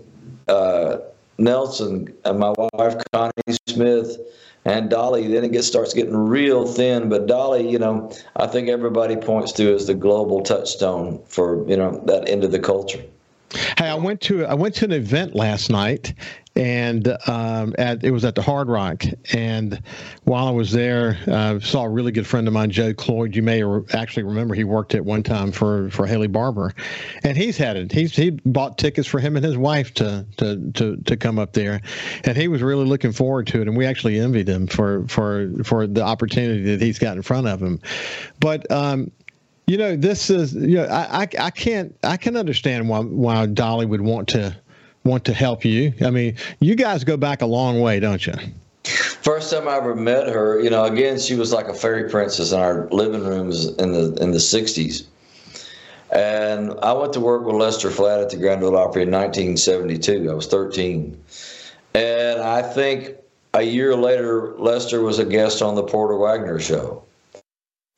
uh, 0.48 0.98
Nelson, 1.38 2.14
and 2.26 2.40
my 2.40 2.54
wife 2.74 2.96
Connie 3.12 3.58
Smith, 3.68 4.18
and 4.66 4.90
Dolly. 4.90 5.28
Then 5.28 5.44
it 5.44 5.52
gets 5.52 5.68
starts 5.68 5.94
getting 5.94 6.16
real 6.16 6.66
thin. 6.66 7.10
But 7.10 7.28
Dolly, 7.28 7.70
you 7.70 7.80
know, 7.80 8.12
I 8.38 8.48
think 8.48 8.70
everybody 8.70 9.16
points 9.16 9.52
to 9.54 9.74
as 9.74 9.88
the 9.88 9.94
global 9.94 10.42
touchstone 10.42 11.22
for 11.28 11.68
you 11.70 11.78
know 11.78 12.02
that 12.06 12.28
end 12.30 12.44
of 12.44 12.52
the 12.52 12.60
culture. 12.60 13.04
Hey, 13.78 13.88
I 13.88 13.96
went 13.96 14.22
to 14.22 14.46
I 14.46 14.54
went 14.54 14.76
to 14.76 14.86
an 14.86 14.92
event 14.92 15.36
last 15.36 15.70
night, 15.70 16.14
and 16.56 17.08
um, 17.28 17.74
at, 17.80 18.04
it 18.04 18.12
was 18.12 18.24
at 18.26 18.36
the 18.36 18.42
Hard 18.42 18.68
Rock. 18.68 19.04
And 19.34 19.82
while 20.24 20.48
I 20.48 20.52
was 20.52 20.72
there, 20.72 21.18
I 21.28 21.32
uh, 21.32 21.60
saw 21.60 21.84
a 21.84 21.90
really 21.90 22.12
good 22.12 22.28
friend 22.28 22.48
of 22.48 22.54
mine, 22.54 22.70
Joe 22.70 22.94
Cloyd. 22.94 23.36
You 23.36 23.42
may 23.42 23.64
actually 23.94 24.24
remember 24.24 24.54
he 24.54 24.64
worked 24.64 24.94
at 24.94 25.04
one 25.04 25.24
time 25.24 25.52
for 25.52 25.90
for 25.90 26.06
Haley 26.06 26.28
Barbour, 26.28 26.74
and 27.24 27.36
he's 27.36 27.58
had 27.58 27.76
it. 27.76 27.92
He's 27.92 28.16
he 28.16 28.32
bought 28.32 28.78
tickets 28.78 29.08
for 29.08 29.20
him 29.20 29.36
and 29.36 29.44
his 29.44 29.58
wife 29.58 29.94
to 29.96 30.26
to 30.38 30.72
to 30.74 30.98
to 30.98 31.18
come 31.18 31.40
up 31.40 31.54
there, 31.54 31.82
and 32.24 32.38
he 32.38 32.48
was 32.48 32.62
really 32.62 32.86
looking 32.86 33.14
forward 33.14 33.48
to 33.48 33.62
it. 33.62 33.68
And 33.68 33.76
we 33.76 33.86
actually 33.86 34.20
envied 34.20 34.48
him 34.48 34.68
for 34.68 35.08
for 35.08 35.50
for 35.64 35.88
the 35.88 36.04
opportunity 36.04 36.64
that 36.64 36.82
he's 36.82 37.00
got 37.00 37.18
in 37.18 37.24
front 37.24 37.48
of 37.48 37.62
him. 37.62 37.80
But 38.40 38.70
um, 38.72 39.12
you 39.66 39.78
know, 39.78 39.96
this 39.96 40.30
is 40.30 40.54
you 40.54 40.76
know, 40.76 40.86
I, 40.86 41.24
I, 41.24 41.28
I 41.40 41.50
can't 41.50 41.96
I 42.04 42.18
can 42.18 42.36
understand 42.36 42.90
why 42.90 43.00
why 43.00 43.46
Dolly 43.48 43.86
would 43.86 44.02
want 44.02 44.28
to 44.30 44.56
want 45.04 45.26
to 45.26 45.34
help 45.34 45.66
you. 45.66 45.94
I 46.02 46.10
mean, 46.10 46.36
you 46.60 46.76
guys 46.76 47.04
go 47.04 47.18
back 47.18 47.42
a 47.42 47.46
long 47.46 47.82
way, 47.82 48.00
don't 48.00 48.26
you? 48.26 48.34
First 48.84 49.52
time 49.52 49.68
I 49.68 49.78
ever 49.78 49.96
met 49.96 50.28
her, 50.28 50.60
you 50.60 50.70
know, 50.70 50.84
again, 50.84 51.18
she 51.18 51.36
was 51.36 51.54
like 51.54 51.68
a 51.68 51.74
fairy 51.74 52.10
princess 52.10 52.52
in 52.52 52.60
our 52.60 52.88
living 52.90 53.24
rooms 53.24 53.68
in 53.78 53.94
the 53.94 54.14
in 54.22 54.32
the 54.32 54.40
'60s. 54.40 55.06
And 56.12 56.74
I 56.82 56.94
went 56.94 57.14
to 57.14 57.20
work 57.20 57.46
with 57.46 57.56
Lester 57.56 57.90
Flatt 57.90 58.20
at 58.20 58.30
the 58.30 58.38
Grand 58.38 58.62
Ole 58.62 58.76
Opry 58.76 59.04
in 59.04 59.12
1972. 59.12 60.30
I 60.30 60.34
was 60.34 60.48
13, 60.48 61.18
and 61.96 62.42
I 62.42 62.62
think 62.62 63.16
a 63.54 63.62
year 63.64 63.96
later, 63.96 64.54
Lester 64.58 65.02
was 65.02 65.20
a 65.20 65.26
guest 65.26 65.62
on 65.62 65.76
the 65.76 65.84
Porter 65.84 66.18
Wagoner 66.18 66.60
show. 66.60 67.03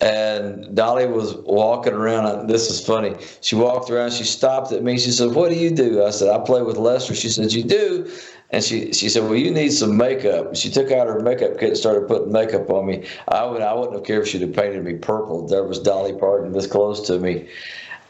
And 0.02 0.76
Dolly 0.76 1.08
was 1.08 1.36
walking 1.36 1.94
around. 1.94 2.48
This 2.48 2.70
is 2.70 2.86
funny. 2.86 3.16
She 3.40 3.56
walked 3.56 3.90
around. 3.90 4.12
She 4.12 4.26
stopped 4.26 4.74
at 4.74 4.84
me. 4.84 5.00
She 5.00 5.12
said, 5.12 5.34
"What 5.34 5.50
do 5.50 5.56
you 5.56 5.72
do?" 5.72 6.04
I 6.04 6.10
said, 6.10 6.30
"I 6.30 6.40
play 6.40 6.62
with 6.62 6.78
Lester." 6.78 7.16
She 7.16 7.30
said, 7.30 7.54
"You 7.54 7.64
do?" 7.64 8.12
And 8.52 8.62
she 8.64 8.92
she 8.92 9.08
said, 9.08 9.24
"Well, 9.24 9.36
you 9.36 9.52
need 9.52 9.72
some 9.72 9.96
makeup." 9.96 10.56
She 10.56 10.70
took 10.70 10.92
out 10.92 11.08
her 11.08 11.22
makeup 11.22 11.58
kit 11.58 11.70
and 11.70 11.78
started 11.78 12.08
putting 12.10 12.32
makeup 12.32 12.70
on 12.70 12.86
me. 12.86 13.06
I 13.30 13.46
would 13.46 13.62
I 13.62 13.74
wouldn't 13.74 13.96
have 13.96 14.04
cared 14.04 14.24
if 14.24 14.28
she'd 14.28 14.42
have 14.42 14.54
painted 14.54 14.84
me 14.84 14.96
purple. 14.96 15.48
There 15.48 15.64
was 15.64 15.80
Dolly 15.80 16.14
Parton 16.14 16.52
this 16.52 16.68
close 16.68 17.08
to 17.08 17.18
me. 17.18 17.48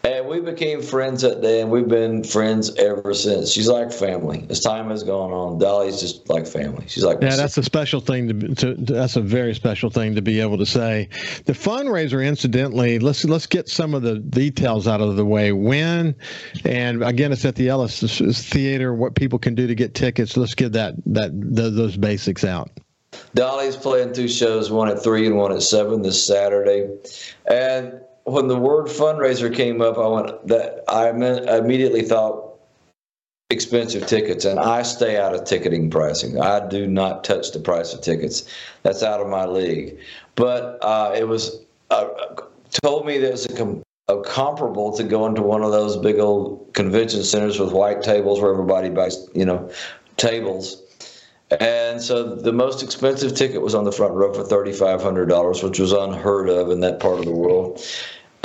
And 0.05 0.27
we 0.27 0.39
became 0.39 0.83
friends 0.83 1.23
that 1.23 1.41
day, 1.41 1.61
and 1.61 1.71
we've 1.71 1.87
been 1.87 2.23
friends 2.23 2.75
ever 2.75 3.15
since. 3.15 3.51
She's 3.51 3.67
like 3.67 3.91
family. 3.91 4.45
As 4.51 4.59
time 4.59 4.91
has 4.91 5.01
gone 5.01 5.31
on, 5.31 5.57
Dolly's 5.57 5.99
just 5.99 6.29
like 6.29 6.45
family. 6.45 6.85
She's 6.87 7.03
like 7.03 7.17
yeah. 7.23 7.35
That's 7.35 7.57
a 7.57 7.63
special 7.63 8.01
thing 8.01 8.27
to, 8.27 8.55
to, 8.55 8.73
That's 8.75 9.15
a 9.15 9.21
very 9.21 9.55
special 9.55 9.89
thing 9.89 10.13
to 10.13 10.21
be 10.21 10.39
able 10.41 10.59
to 10.59 10.65
say. 10.65 11.09
The 11.45 11.53
fundraiser, 11.53 12.23
incidentally, 12.23 12.99
let's 12.99 13.25
let's 13.25 13.47
get 13.47 13.67
some 13.67 13.95
of 13.95 14.03
the 14.03 14.19
details 14.19 14.87
out 14.87 15.01
of 15.01 15.15
the 15.15 15.25
way. 15.25 15.51
When, 15.53 16.13
and 16.65 17.03
again, 17.03 17.31
it's 17.31 17.43
at 17.43 17.55
the 17.55 17.69
Ellis 17.69 17.99
Theater. 18.47 18.93
What 18.93 19.15
people 19.15 19.39
can 19.39 19.55
do 19.55 19.65
to 19.65 19.73
get 19.73 19.95
tickets. 19.95 20.37
Let's 20.37 20.53
get 20.53 20.73
that 20.73 20.93
that 21.07 21.31
those 21.33 21.97
basics 21.97 22.43
out. 22.43 22.69
Dolly's 23.33 23.75
playing 23.75 24.13
two 24.13 24.27
shows, 24.27 24.69
one 24.69 24.87
at 24.87 25.01
three 25.01 25.25
and 25.25 25.35
one 25.35 25.51
at 25.51 25.63
seven 25.63 26.03
this 26.03 26.25
Saturday, 26.27 26.89
and 27.49 28.01
when 28.25 28.47
the 28.47 28.57
word 28.57 28.87
fundraiser 28.87 29.53
came 29.55 29.81
up, 29.81 29.97
I 29.97 30.07
went 30.07 30.47
that 30.47 30.83
I 30.87 31.09
immediately 31.09 32.01
thought 32.01 32.59
expensive 33.51 34.07
tickets, 34.07 34.45
and 34.45 34.59
I 34.59 34.81
stay 34.81 35.17
out 35.17 35.35
of 35.35 35.45
ticketing 35.45 35.89
pricing. 35.91 36.39
I 36.39 36.67
do 36.67 36.87
not 36.87 37.23
touch 37.23 37.51
the 37.51 37.59
price 37.59 37.93
of 37.93 38.01
tickets. 38.01 38.51
That's 38.81 39.03
out 39.03 39.21
of 39.21 39.27
my 39.27 39.45
league. 39.45 39.99
But 40.33 40.79
uh, 40.81 41.13
it 41.15 41.27
was 41.27 41.61
uh, 41.91 42.07
told 42.83 43.05
me 43.05 43.15
it's 43.15 43.45
a, 43.45 43.55
com- 43.55 43.83
a 44.07 44.19
comparable 44.21 44.95
to 44.97 45.03
going 45.03 45.35
to 45.35 45.43
one 45.43 45.61
of 45.61 45.71
those 45.71 45.95
big 45.95 46.17
old 46.17 46.73
convention 46.73 47.23
centers 47.23 47.59
with 47.59 47.71
white 47.71 48.01
tables 48.01 48.41
where 48.41 48.51
everybody 48.51 48.89
buys, 48.89 49.29
you 49.35 49.45
know, 49.45 49.69
tables. 50.17 50.81
And 51.51 52.01
so 52.01 52.35
the 52.35 52.51
most 52.51 52.81
expensive 52.81 53.35
ticket 53.35 53.61
was 53.61 53.75
on 53.75 53.83
the 53.83 53.91
front 53.91 54.13
row 54.13 54.33
for 54.33 54.43
$3,500, 54.43 55.63
which 55.63 55.79
was 55.79 55.91
unheard 55.91 56.49
of 56.49 56.71
in 56.71 56.79
that 56.79 56.99
part 56.99 57.19
of 57.19 57.25
the 57.25 57.31
world. 57.31 57.81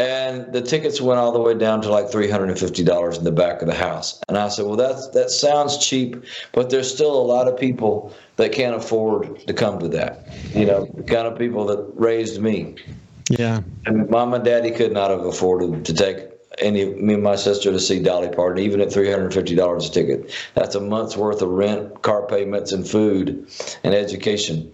And 0.00 0.50
the 0.52 0.62
tickets 0.62 1.00
went 1.00 1.20
all 1.20 1.30
the 1.30 1.40
way 1.40 1.52
down 1.54 1.82
to 1.82 1.90
like 1.90 2.06
$350 2.06 3.18
in 3.18 3.24
the 3.24 3.32
back 3.32 3.60
of 3.60 3.68
the 3.68 3.74
house. 3.74 4.18
And 4.28 4.38
i 4.38 4.48
said 4.48 4.64
well 4.64 4.76
that's 4.76 5.08
that 5.08 5.30
sounds 5.30 5.76
cheap 5.76 6.24
but 6.52 6.70
there's 6.70 6.92
still 6.92 7.12
a 7.12 7.20
lot 7.22 7.48
of 7.48 7.58
people 7.58 8.14
that 8.36 8.50
can't 8.52 8.74
afford 8.74 9.46
to 9.46 9.52
come 9.52 9.78
to 9.78 9.88
that 9.88 10.26
you 10.54 10.64
know 10.64 10.86
the 10.94 11.02
kind 11.02 11.26
of 11.26 11.38
people 11.38 11.66
that 11.66 11.86
raised 11.94 12.40
me. 12.40 12.76
Yeah. 13.28 13.60
And 13.84 14.08
mom 14.08 14.32
and 14.32 14.42
daddy 14.42 14.70
could 14.70 14.92
not 14.92 15.10
have 15.10 15.24
afforded 15.24 15.84
to 15.84 15.94
take 15.94 16.29
any 16.60 16.84
me 16.84 17.14
and 17.14 17.22
my 17.22 17.36
sister 17.36 17.72
to 17.72 17.80
see 17.80 18.02
Dolly 18.02 18.28
Parton, 18.28 18.62
even 18.62 18.80
at 18.80 18.92
three 18.92 19.10
hundred 19.10 19.34
fifty 19.34 19.54
dollars 19.54 19.88
a 19.88 19.92
ticket. 19.92 20.32
That's 20.54 20.74
a 20.74 20.80
month's 20.80 21.16
worth 21.16 21.42
of 21.42 21.48
rent, 21.50 22.02
car 22.02 22.26
payments, 22.26 22.72
and 22.72 22.88
food, 22.88 23.48
and 23.82 23.94
education. 23.94 24.72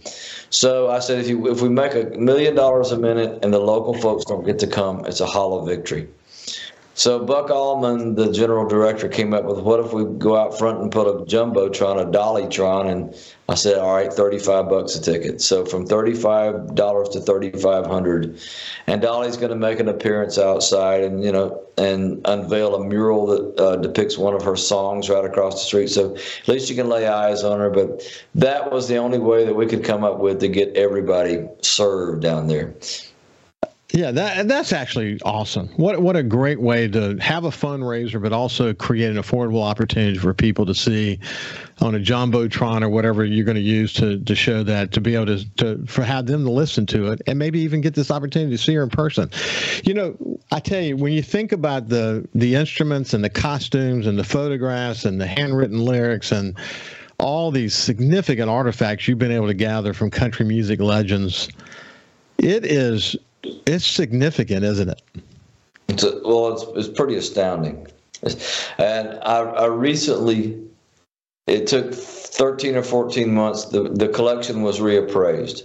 So 0.50 0.90
I 0.90 1.00
said, 1.00 1.18
if 1.18 1.28
you 1.28 1.50
if 1.50 1.62
we 1.62 1.68
make 1.68 1.94
a 1.94 2.16
million 2.18 2.54
dollars 2.54 2.92
a 2.92 2.98
minute 2.98 3.40
and 3.42 3.52
the 3.52 3.58
local 3.58 3.94
folks 3.94 4.24
don't 4.24 4.44
get 4.44 4.58
to 4.60 4.66
come, 4.66 5.04
it's 5.06 5.20
a 5.20 5.26
hollow 5.26 5.64
victory. 5.64 6.08
So 6.96 7.22
Buck 7.22 7.50
Allman, 7.50 8.14
the 8.14 8.32
general 8.32 8.66
director, 8.66 9.06
came 9.06 9.34
up 9.34 9.44
with 9.44 9.58
what 9.58 9.80
if 9.80 9.92
we 9.92 10.04
go 10.04 10.34
out 10.34 10.58
front 10.58 10.80
and 10.80 10.90
put 10.90 11.06
a 11.06 11.26
jumbotron, 11.26 12.00
a 12.00 12.06
dollytron, 12.06 12.90
and 12.90 13.14
I 13.50 13.54
said, 13.54 13.76
all 13.78 13.94
right, 13.94 14.10
thirty-five 14.10 14.70
bucks 14.70 14.96
a 14.96 15.02
ticket. 15.02 15.42
So 15.42 15.66
from 15.66 15.86
thirty-five 15.86 16.74
dollars 16.74 17.10
to 17.10 17.20
thirty-five 17.20 17.84
hundred, 17.84 18.40
and 18.86 19.02
Dolly's 19.02 19.36
going 19.36 19.50
to 19.50 19.56
make 19.56 19.78
an 19.78 19.88
appearance 19.88 20.38
outside, 20.38 21.02
and 21.02 21.22
you 21.22 21.30
know, 21.30 21.62
and 21.76 22.22
unveil 22.24 22.74
a 22.74 22.82
mural 22.82 23.26
that 23.26 23.60
uh, 23.60 23.76
depicts 23.76 24.16
one 24.16 24.32
of 24.32 24.42
her 24.42 24.56
songs 24.56 25.10
right 25.10 25.24
across 25.24 25.54
the 25.54 25.66
street. 25.66 25.88
So 25.88 26.16
at 26.16 26.48
least 26.48 26.70
you 26.70 26.76
can 26.76 26.88
lay 26.88 27.06
eyes 27.06 27.44
on 27.44 27.60
her. 27.60 27.68
But 27.68 28.10
that 28.36 28.72
was 28.72 28.88
the 28.88 28.96
only 28.96 29.18
way 29.18 29.44
that 29.44 29.54
we 29.54 29.66
could 29.66 29.84
come 29.84 30.02
up 30.02 30.18
with 30.18 30.40
to 30.40 30.48
get 30.48 30.74
everybody 30.74 31.46
served 31.60 32.22
down 32.22 32.46
there. 32.46 32.74
Yeah, 33.92 34.10
that 34.10 34.48
that's 34.48 34.72
actually 34.72 35.20
awesome. 35.22 35.68
What 35.76 36.02
what 36.02 36.16
a 36.16 36.22
great 36.22 36.60
way 36.60 36.88
to 36.88 37.16
have 37.18 37.44
a 37.44 37.50
fundraiser, 37.50 38.20
but 38.20 38.32
also 38.32 38.74
create 38.74 39.10
an 39.10 39.16
affordable 39.16 39.62
opportunity 39.62 40.18
for 40.18 40.34
people 40.34 40.66
to 40.66 40.74
see 40.74 41.20
on 41.80 41.94
a 41.94 41.98
jumbotron 42.00 42.82
or 42.82 42.88
whatever 42.88 43.24
you're 43.24 43.44
going 43.44 43.54
to 43.54 43.60
use 43.60 43.92
to 43.94 44.18
to 44.18 44.34
show 44.34 44.64
that 44.64 44.90
to 44.92 45.00
be 45.00 45.14
able 45.14 45.26
to 45.26 45.56
to 45.58 45.86
for 45.86 46.02
have 46.02 46.26
them 46.26 46.42
to 46.44 46.50
listen 46.50 46.84
to 46.86 47.12
it 47.12 47.22
and 47.28 47.38
maybe 47.38 47.60
even 47.60 47.80
get 47.80 47.94
this 47.94 48.10
opportunity 48.10 48.56
to 48.56 48.62
see 48.62 48.74
her 48.74 48.82
in 48.82 48.90
person. 48.90 49.30
You 49.84 49.94
know, 49.94 50.16
I 50.50 50.58
tell 50.58 50.82
you, 50.82 50.96
when 50.96 51.12
you 51.12 51.22
think 51.22 51.52
about 51.52 51.88
the 51.88 52.28
the 52.34 52.56
instruments 52.56 53.14
and 53.14 53.22
the 53.22 53.30
costumes 53.30 54.08
and 54.08 54.18
the 54.18 54.24
photographs 54.24 55.04
and 55.04 55.20
the 55.20 55.28
handwritten 55.28 55.78
lyrics 55.78 56.32
and 56.32 56.56
all 57.18 57.52
these 57.52 57.72
significant 57.72 58.50
artifacts 58.50 59.06
you've 59.06 59.18
been 59.18 59.32
able 59.32 59.46
to 59.46 59.54
gather 59.54 59.94
from 59.94 60.10
country 60.10 60.44
music 60.44 60.80
legends, 60.80 61.48
it 62.38 62.66
is 62.66 63.16
it's 63.42 63.86
significant, 63.86 64.64
isn't 64.64 64.88
it? 64.88 65.02
It's 65.88 66.02
a, 66.02 66.20
well, 66.24 66.52
it's, 66.52 66.64
it's 66.88 66.96
pretty 66.96 67.16
astounding. 67.16 67.86
And 68.78 69.18
I, 69.22 69.40
I 69.40 69.66
recently, 69.66 70.62
it 71.46 71.66
took 71.66 71.94
13 71.94 72.76
or 72.76 72.82
14 72.82 73.32
months, 73.32 73.66
the, 73.66 73.84
the 73.84 74.08
collection 74.08 74.62
was 74.62 74.80
reappraised. 74.80 75.62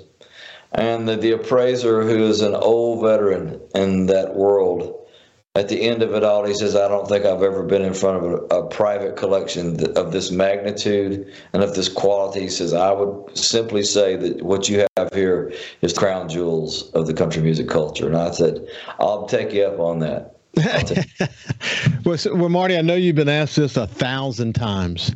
And 0.73 1.07
the, 1.07 1.17
the 1.17 1.31
appraiser, 1.31 2.03
who 2.03 2.23
is 2.23 2.41
an 2.41 2.55
old 2.55 3.01
veteran 3.03 3.59
in 3.75 4.05
that 4.07 4.35
world, 4.35 5.07
at 5.55 5.67
the 5.67 5.81
end 5.81 6.01
of 6.01 6.13
it 6.13 6.23
all, 6.23 6.45
he 6.45 6.53
says, 6.53 6.77
I 6.77 6.87
don't 6.87 7.07
think 7.07 7.25
I've 7.25 7.43
ever 7.43 7.63
been 7.63 7.81
in 7.81 7.93
front 7.93 8.23
of 8.23 8.23
a, 8.23 8.35
a, 8.55 8.69
private 8.69 9.17
collection 9.17 9.85
of 9.97 10.13
this 10.13 10.31
magnitude 10.31 11.29
and 11.51 11.61
of 11.61 11.75
this 11.75 11.89
quality. 11.89 12.41
He 12.41 12.49
says, 12.49 12.73
I 12.73 12.91
would 12.91 13.37
simply 13.37 13.83
say 13.83 14.15
that 14.15 14.43
what 14.43 14.69
you 14.69 14.85
have 14.95 15.13
here 15.13 15.53
is 15.81 15.91
crown 15.91 16.29
jewels 16.29 16.89
of 16.91 17.05
the 17.05 17.13
country 17.13 17.41
music 17.41 17.67
culture. 17.67 18.07
And 18.07 18.15
I 18.15 18.31
said, 18.31 18.65
I'll 18.97 19.27
take 19.27 19.51
you 19.51 19.65
up 19.65 19.79
on 19.79 19.99
that. 19.99 20.37
well, 22.05 22.17
so, 22.17 22.33
well, 22.33 22.49
Marty, 22.49 22.77
I 22.77 22.81
know 22.81 22.95
you've 22.95 23.15
been 23.17 23.29
asked 23.29 23.57
this 23.57 23.75
a 23.75 23.87
thousand 23.87 24.53
times, 24.53 25.13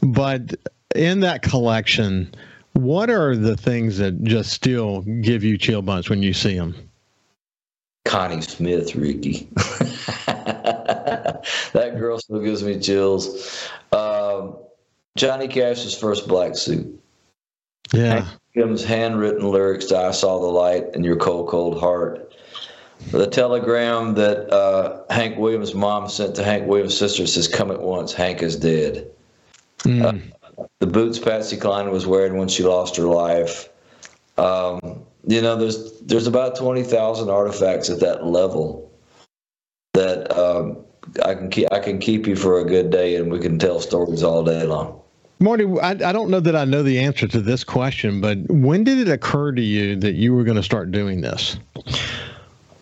but 0.00 0.54
in 0.96 1.20
that 1.20 1.42
collection, 1.42 2.34
what 2.72 3.10
are 3.10 3.36
the 3.36 3.56
things 3.56 3.98
that 3.98 4.22
just 4.24 4.50
still 4.50 5.02
give 5.20 5.44
you 5.44 5.58
chill 5.58 5.82
bumps 5.82 6.08
when 6.08 6.22
you 6.22 6.32
see 6.32 6.56
them? 6.56 6.87
Connie 8.08 8.40
Smith, 8.40 8.96
Ricky. 8.96 9.48
that 10.26 11.94
girl 11.98 12.18
still 12.18 12.40
gives 12.40 12.64
me 12.64 12.80
chills. 12.80 13.68
Um, 13.92 14.56
Johnny 15.16 15.46
Cash's 15.46 15.94
first 15.96 16.26
black 16.26 16.56
suit. 16.56 16.98
Yeah. 17.92 18.26
Hank 18.54 18.80
handwritten 18.80 19.50
lyrics 19.50 19.84
to 19.86 19.98
I 19.98 20.10
Saw 20.12 20.40
the 20.40 20.46
Light 20.46 20.94
in 20.94 21.04
Your 21.04 21.16
Cold, 21.16 21.48
Cold 21.48 21.78
Heart. 21.78 22.34
The 23.10 23.26
telegram 23.26 24.14
that 24.14 24.50
uh, 24.50 25.04
Hank 25.10 25.38
Williams' 25.38 25.74
mom 25.74 26.08
sent 26.08 26.34
to 26.36 26.44
Hank 26.44 26.66
Williams' 26.66 26.98
sister 26.98 27.26
says, 27.26 27.46
Come 27.46 27.70
at 27.70 27.80
once, 27.80 28.12
Hank 28.14 28.42
is 28.42 28.56
dead. 28.56 29.08
Mm. 29.80 30.32
Uh, 30.58 30.64
the 30.80 30.86
boots 30.86 31.18
Patsy 31.18 31.56
Cline 31.56 31.90
was 31.90 32.06
wearing 32.06 32.38
when 32.38 32.48
she 32.48 32.64
lost 32.64 32.96
her 32.96 33.04
life. 33.04 33.68
Um, 34.38 35.04
you 35.28 35.42
know, 35.42 35.56
there's 35.56 36.00
there's 36.00 36.26
about 36.26 36.56
twenty 36.56 36.82
thousand 36.82 37.28
artifacts 37.28 37.90
at 37.90 38.00
that 38.00 38.24
level 38.24 38.90
that 39.92 40.36
um, 40.36 40.84
I 41.22 41.34
can 41.34 41.50
keep 41.50 41.70
I 41.70 41.80
can 41.80 41.98
keep 41.98 42.26
you 42.26 42.34
for 42.34 42.60
a 42.60 42.64
good 42.64 42.90
day, 42.90 43.16
and 43.16 43.30
we 43.30 43.38
can 43.38 43.58
tell 43.58 43.78
stories 43.78 44.22
all 44.22 44.42
day 44.42 44.64
long. 44.64 45.00
Marty, 45.38 45.66
I, 45.80 45.90
I 45.90 46.12
don't 46.12 46.30
know 46.30 46.40
that 46.40 46.56
I 46.56 46.64
know 46.64 46.82
the 46.82 46.98
answer 46.98 47.28
to 47.28 47.40
this 47.40 47.62
question, 47.62 48.20
but 48.20 48.38
when 48.48 48.82
did 48.82 48.98
it 48.98 49.08
occur 49.08 49.52
to 49.52 49.62
you 49.62 49.94
that 49.96 50.14
you 50.14 50.34
were 50.34 50.42
going 50.42 50.56
to 50.56 50.62
start 50.62 50.90
doing 50.90 51.20
this? 51.20 51.58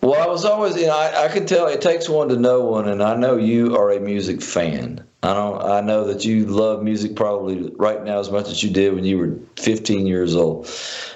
Well, 0.07 0.23
I 0.23 0.31
was 0.31 0.45
always, 0.45 0.77
you 0.77 0.85
know, 0.85 0.97
I, 0.97 1.25
I 1.25 1.27
can 1.27 1.45
tell 1.45 1.67
it 1.67 1.81
takes 1.81 2.07
one 2.07 2.29
to 2.29 2.37
know 2.37 2.61
one, 2.61 2.87
and 2.87 3.03
I 3.03 3.17
know 3.17 3.35
you 3.35 3.75
are 3.75 3.91
a 3.91 3.99
music 3.99 4.41
fan. 4.41 5.05
I 5.21 5.33
don't. 5.33 5.61
I 5.61 5.81
know 5.81 6.05
that 6.05 6.23
you 6.23 6.45
love 6.45 6.81
music 6.81 7.13
probably 7.13 7.69
right 7.75 8.01
now 8.05 8.17
as 8.17 8.31
much 8.31 8.47
as 8.47 8.63
you 8.63 8.69
did 8.69 8.95
when 8.95 9.03
you 9.03 9.17
were 9.17 9.37
15 9.57 10.07
years 10.07 10.33
old. 10.33 10.65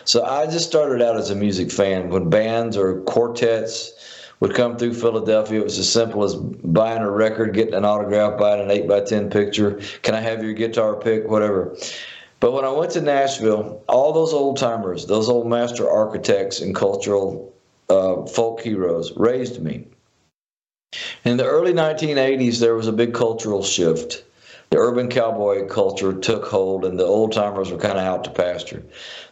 So 0.04 0.25
I 0.25 0.45
just 0.45 0.67
started 0.67 1.01
out 1.01 1.15
as 1.15 1.30
a 1.30 1.36
music 1.36 1.71
fan. 1.71 2.10
When 2.10 2.30
bands 2.30 2.75
or 2.75 2.99
quartets 3.04 3.93
would 4.41 4.56
come 4.56 4.75
through 4.75 4.95
Philadelphia, 4.95 5.62
it 5.62 5.63
was 5.63 5.80
as 5.80 5.89
simple 5.89 6.25
as 6.25 6.36
buying 6.36 7.01
a 7.01 7.10
record, 7.10 7.54
getting 7.54 7.75
an 7.75 7.86
autograph, 7.86 8.38
buying 8.38 8.62
an 8.62 8.71
eight 8.71 8.89
by 8.89 8.99
ten 8.99 9.30
picture. 9.30 9.80
Can 10.01 10.15
I 10.15 10.19
have 10.19 10.43
your 10.43 10.51
guitar 10.51 10.97
pick? 10.97 11.30
Whatever. 11.30 11.77
But 12.41 12.51
when 12.51 12.65
I 12.65 12.71
went 12.71 12.91
to 12.91 13.01
Nashville, 13.01 13.86
all 13.88 14.12
those 14.12 14.34
old 14.34 14.58
timers, 14.58 15.06
those 15.06 15.30
old 15.30 15.47
master 15.47 15.89
architects 15.89 16.60
and 16.60 16.75
cultural 16.75 17.51
uh, 17.91 18.25
folk 18.25 18.62
heroes 18.62 19.12
raised 19.17 19.62
me. 19.62 19.86
In 21.25 21.38
the 21.38 21.45
early 21.45 21.73
1980s, 21.73 22.60
there 22.60 22.75
was 22.75 22.88
a 22.88 22.93
big 22.93 23.13
cultural 23.13 23.63
shift. 23.63 24.23
The 24.69 24.77
urban 24.77 25.10
cowboy 25.10 25.67
culture 25.67 26.13
took 26.13 26.45
hold, 26.45 26.86
and 26.86 26.97
the 26.97 27.06
old 27.06 27.34
timers 27.34 27.71
were 27.71 27.77
kind 27.77 27.97
of 27.97 28.06
out 28.06 28.23
to 28.23 28.30
pasture. 28.30 28.84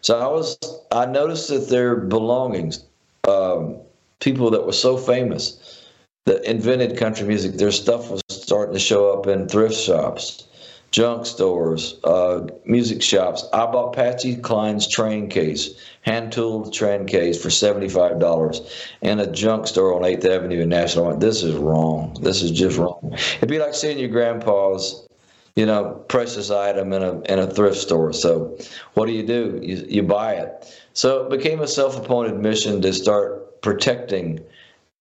So 0.02 0.20
I 0.20 0.28
was, 0.28 0.58
I 0.92 1.06
noticed 1.06 1.48
that 1.50 1.70
their 1.70 1.96
belongings, 1.96 2.84
um, 3.28 3.78
people 4.20 4.52
that 4.52 4.66
were 4.66 4.74
so 4.74 4.98
famous 4.98 5.86
that 6.26 6.44
invented 6.44 6.98
country 6.98 7.26
music, 7.26 7.54
their 7.54 7.72
stuff 7.72 8.12
was 8.12 8.22
starting 8.30 8.74
to 8.74 8.80
show 8.80 9.14
up 9.14 9.28
in 9.28 9.48
thrift 9.48 9.76
shops. 9.76 10.49
Junk 10.92 11.26
stores, 11.26 12.00
uh, 12.04 12.48
music 12.66 13.02
shops. 13.02 13.46
I 13.54 13.66
bought 13.68 13.94
Patsy 13.94 14.36
Cline's 14.36 14.88
train 14.88 15.30
case, 15.30 15.80
hand 16.02 16.32
tooled 16.32 16.74
train 16.74 17.06
case 17.06 17.42
for 17.42 17.50
$75 17.50 18.72
in 19.02 19.20
a 19.20 19.32
junk 19.32 19.68
store 19.68 19.94
on 19.94 20.02
8th 20.02 20.26
Avenue 20.26 20.62
in 20.62 20.70
Nashville. 20.70 21.16
This 21.16 21.44
is 21.44 21.56
wrong. 21.56 22.18
This 22.22 22.42
is 22.42 22.50
just 22.50 22.78
wrong. 22.78 23.16
It'd 23.38 23.50
be 23.50 23.60
like 23.60 23.76
seeing 23.76 24.00
your 24.00 24.10
grandpa's 24.10 25.08
you 25.56 25.66
know, 25.66 26.06
precious 26.08 26.50
item 26.52 26.94
in 26.94 27.04
a 27.04 27.20
in 27.22 27.38
a 27.38 27.46
thrift 27.46 27.76
store. 27.76 28.14
So, 28.14 28.58
what 28.94 29.08
do 29.08 29.12
you 29.12 29.28
do? 29.28 29.60
You 29.62 29.86
you 29.90 30.04
buy 30.04 30.36
it. 30.36 30.82
So 30.94 31.26
it 31.26 31.30
became 31.30 31.60
a 31.60 31.68
self-appointed 31.68 32.40
mission 32.40 32.82
to 32.82 32.94
start 32.94 33.62
protecting, 33.62 34.40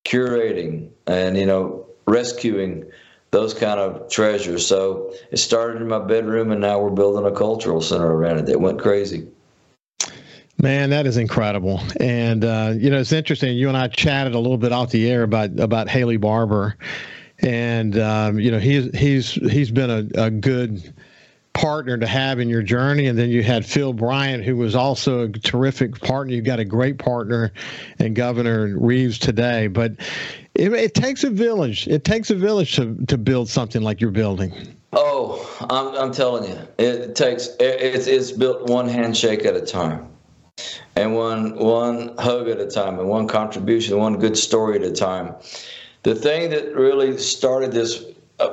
curating, 0.03 0.89
and 1.07 1.37
you 1.37 1.45
know, 1.45 1.85
rescuing 2.07 2.85
those 3.31 3.53
kind 3.53 3.79
of 3.79 4.09
treasures. 4.09 4.65
So 4.65 5.13
it 5.31 5.37
started 5.37 5.81
in 5.81 5.87
my 5.87 5.99
bedroom, 5.99 6.51
and 6.51 6.61
now 6.61 6.79
we're 6.79 6.89
building 6.89 7.25
a 7.25 7.35
cultural 7.35 7.81
center 7.81 8.11
around 8.11 8.39
it. 8.39 8.49
It 8.49 8.59
went 8.59 8.79
crazy. 8.79 9.27
Man, 10.61 10.89
that 10.89 11.05
is 11.05 11.15
incredible. 11.15 11.79
And 11.99 12.43
uh, 12.43 12.73
you 12.75 12.89
know, 12.89 12.99
it's 12.99 13.13
interesting. 13.13 13.55
You 13.55 13.69
and 13.69 13.77
I 13.77 13.87
chatted 13.87 14.35
a 14.35 14.39
little 14.39 14.57
bit 14.57 14.71
off 14.71 14.91
the 14.91 15.09
air 15.09 15.23
about 15.23 15.57
about 15.59 15.87
Haley 15.87 16.17
Barbour, 16.17 16.75
and 17.39 17.97
um, 17.97 18.39
you 18.39 18.51
know, 18.51 18.59
he's 18.59 18.93
he's 18.97 19.31
he's 19.31 19.71
been 19.71 19.89
a, 19.89 20.25
a 20.25 20.29
good 20.29 20.93
partner 21.59 21.97
to 21.97 22.07
have 22.07 22.39
in 22.39 22.47
your 22.47 22.63
journey. 22.63 23.07
And 23.07 23.19
then 23.19 23.29
you 23.29 23.43
had 23.43 23.65
Phil 23.65 23.91
Bryant, 23.91 24.43
who 24.43 24.55
was 24.55 24.75
also 24.75 25.25
a 25.25 25.29
terrific 25.29 25.99
partner. 25.99 26.33
You've 26.33 26.45
got 26.45 26.59
a 26.59 26.65
great 26.65 26.97
partner 26.97 27.51
in 27.99 28.13
Governor 28.13 28.77
Reeves 28.77 29.19
today. 29.19 29.67
But 29.67 29.91
it, 30.55 30.71
it 30.73 30.93
takes 30.93 31.23
a 31.23 31.29
village. 31.29 31.87
It 31.87 32.05
takes 32.05 32.29
a 32.29 32.35
village 32.35 32.75
to, 32.77 32.95
to 33.07 33.17
build 33.17 33.49
something 33.49 33.81
like 33.81 33.99
you're 33.99 34.11
building. 34.11 34.53
Oh, 34.93 35.45
I'm, 35.69 35.93
I'm 35.95 36.11
telling 36.11 36.49
you, 36.49 36.57
it 36.77 37.15
takes 37.15 37.47
it, 37.59 37.81
it's 37.81 38.07
it's 38.07 38.31
built 38.31 38.69
one 38.69 38.87
handshake 38.87 39.45
at 39.45 39.55
a 39.55 39.61
time, 39.61 40.07
and 40.95 41.13
one 41.13 41.55
one 41.57 42.17
hug 42.17 42.47
at 42.49 42.59
a 42.59 42.65
time, 42.65 42.97
and 42.97 43.07
one 43.07 43.27
contribution, 43.27 43.99
one 43.99 44.17
good 44.17 44.35
story 44.35 44.77
at 44.77 44.83
a 44.83 44.91
time. 44.91 45.35
The 46.01 46.15
thing 46.15 46.49
that 46.49 46.73
really 46.73 47.17
started 47.19 47.71
this 47.71 48.03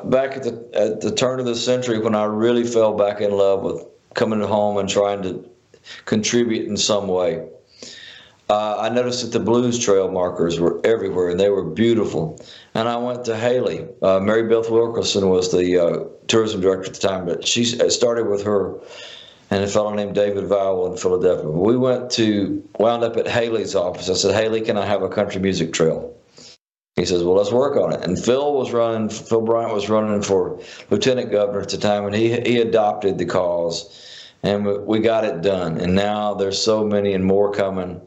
back 0.05 0.37
at 0.37 0.43
the 0.43 0.71
at 0.75 1.01
the 1.01 1.11
turn 1.11 1.41
of 1.41 1.47
the 1.47 1.55
century 1.55 1.99
when 1.99 2.15
I 2.15 2.25
really 2.25 2.65
fell 2.65 2.95
back 2.95 3.21
in 3.21 3.31
love 3.31 3.63
with 3.63 3.85
coming 4.15 4.41
home 4.41 4.79
and 4.79 4.89
trying 4.89 5.23
to 5.23 5.49
contribute 6.05 6.67
in 6.67 6.77
some 6.77 7.09
way. 7.09 7.49
Uh, 8.49 8.77
I 8.79 8.89
noticed 8.91 9.23
that 9.23 9.37
the 9.37 9.45
blues 9.45 9.77
trail 9.79 10.09
markers 10.09 10.61
were 10.61 10.81
everywhere 10.85 11.31
and 11.31 11.41
they 11.41 11.49
were 11.49 11.65
beautiful. 11.65 12.41
And 12.75 12.89
I 12.89 12.97
went 12.97 13.25
to 13.25 13.37
Haley. 13.37 13.87
Uh, 14.01 14.21
Mary 14.21 14.45
Beth 14.45 14.71
Wilkerson 14.71 15.29
was 15.29 15.51
the 15.51 15.79
uh, 15.79 16.05
tourism 16.29 16.61
director 16.61 16.87
at 16.87 16.95
the 16.95 17.09
time, 17.09 17.27
but 17.27 17.47
she 17.47 17.65
started 17.65 18.29
with 18.29 18.45
her 18.45 18.79
and 19.51 19.63
a 19.63 19.67
fellow 19.67 19.95
named 19.95 20.15
David 20.15 20.45
Vowell 20.45 20.91
in 20.91 20.97
Philadelphia. 20.97 21.49
We 21.49 21.77
went 21.77 22.11
to 22.13 22.69
wound 22.79 23.05
up 23.05 23.17
at 23.17 23.29
Haley's 23.29 23.75
office. 23.75 24.11
I 24.11 24.15
said, 24.15 24.35
Haley, 24.35 24.61
can 24.61 24.77
I 24.77 24.87
have 24.87 25.03
a 25.03 25.09
country 25.09 25.41
music 25.41 25.73
trail? 25.73 26.16
He 26.97 27.05
says, 27.05 27.23
"Well, 27.23 27.35
let's 27.35 27.53
work 27.53 27.77
on 27.77 27.93
it." 27.93 28.03
And 28.05 28.19
Phil 28.19 28.55
was 28.55 28.73
running. 28.73 29.11
Phil 29.11 29.43
Bryant 29.43 29.75
was 29.75 29.91
running 29.91 30.23
for 30.23 30.59
lieutenant 30.89 31.31
governor 31.31 31.61
at 31.61 31.69
the 31.69 31.77
time, 31.77 32.07
and 32.07 32.15
he 32.15 32.41
he 32.41 32.59
adopted 32.59 33.19
the 33.19 33.27
cause, 33.27 34.33
and 34.43 34.65
we 34.87 35.01
got 35.01 35.23
it 35.23 35.43
done. 35.43 35.77
And 35.77 35.95
now 35.95 36.33
there's 36.33 36.61
so 36.61 36.87
many 36.87 37.13
and 37.13 37.23
more 37.23 37.53
coming, 37.53 38.01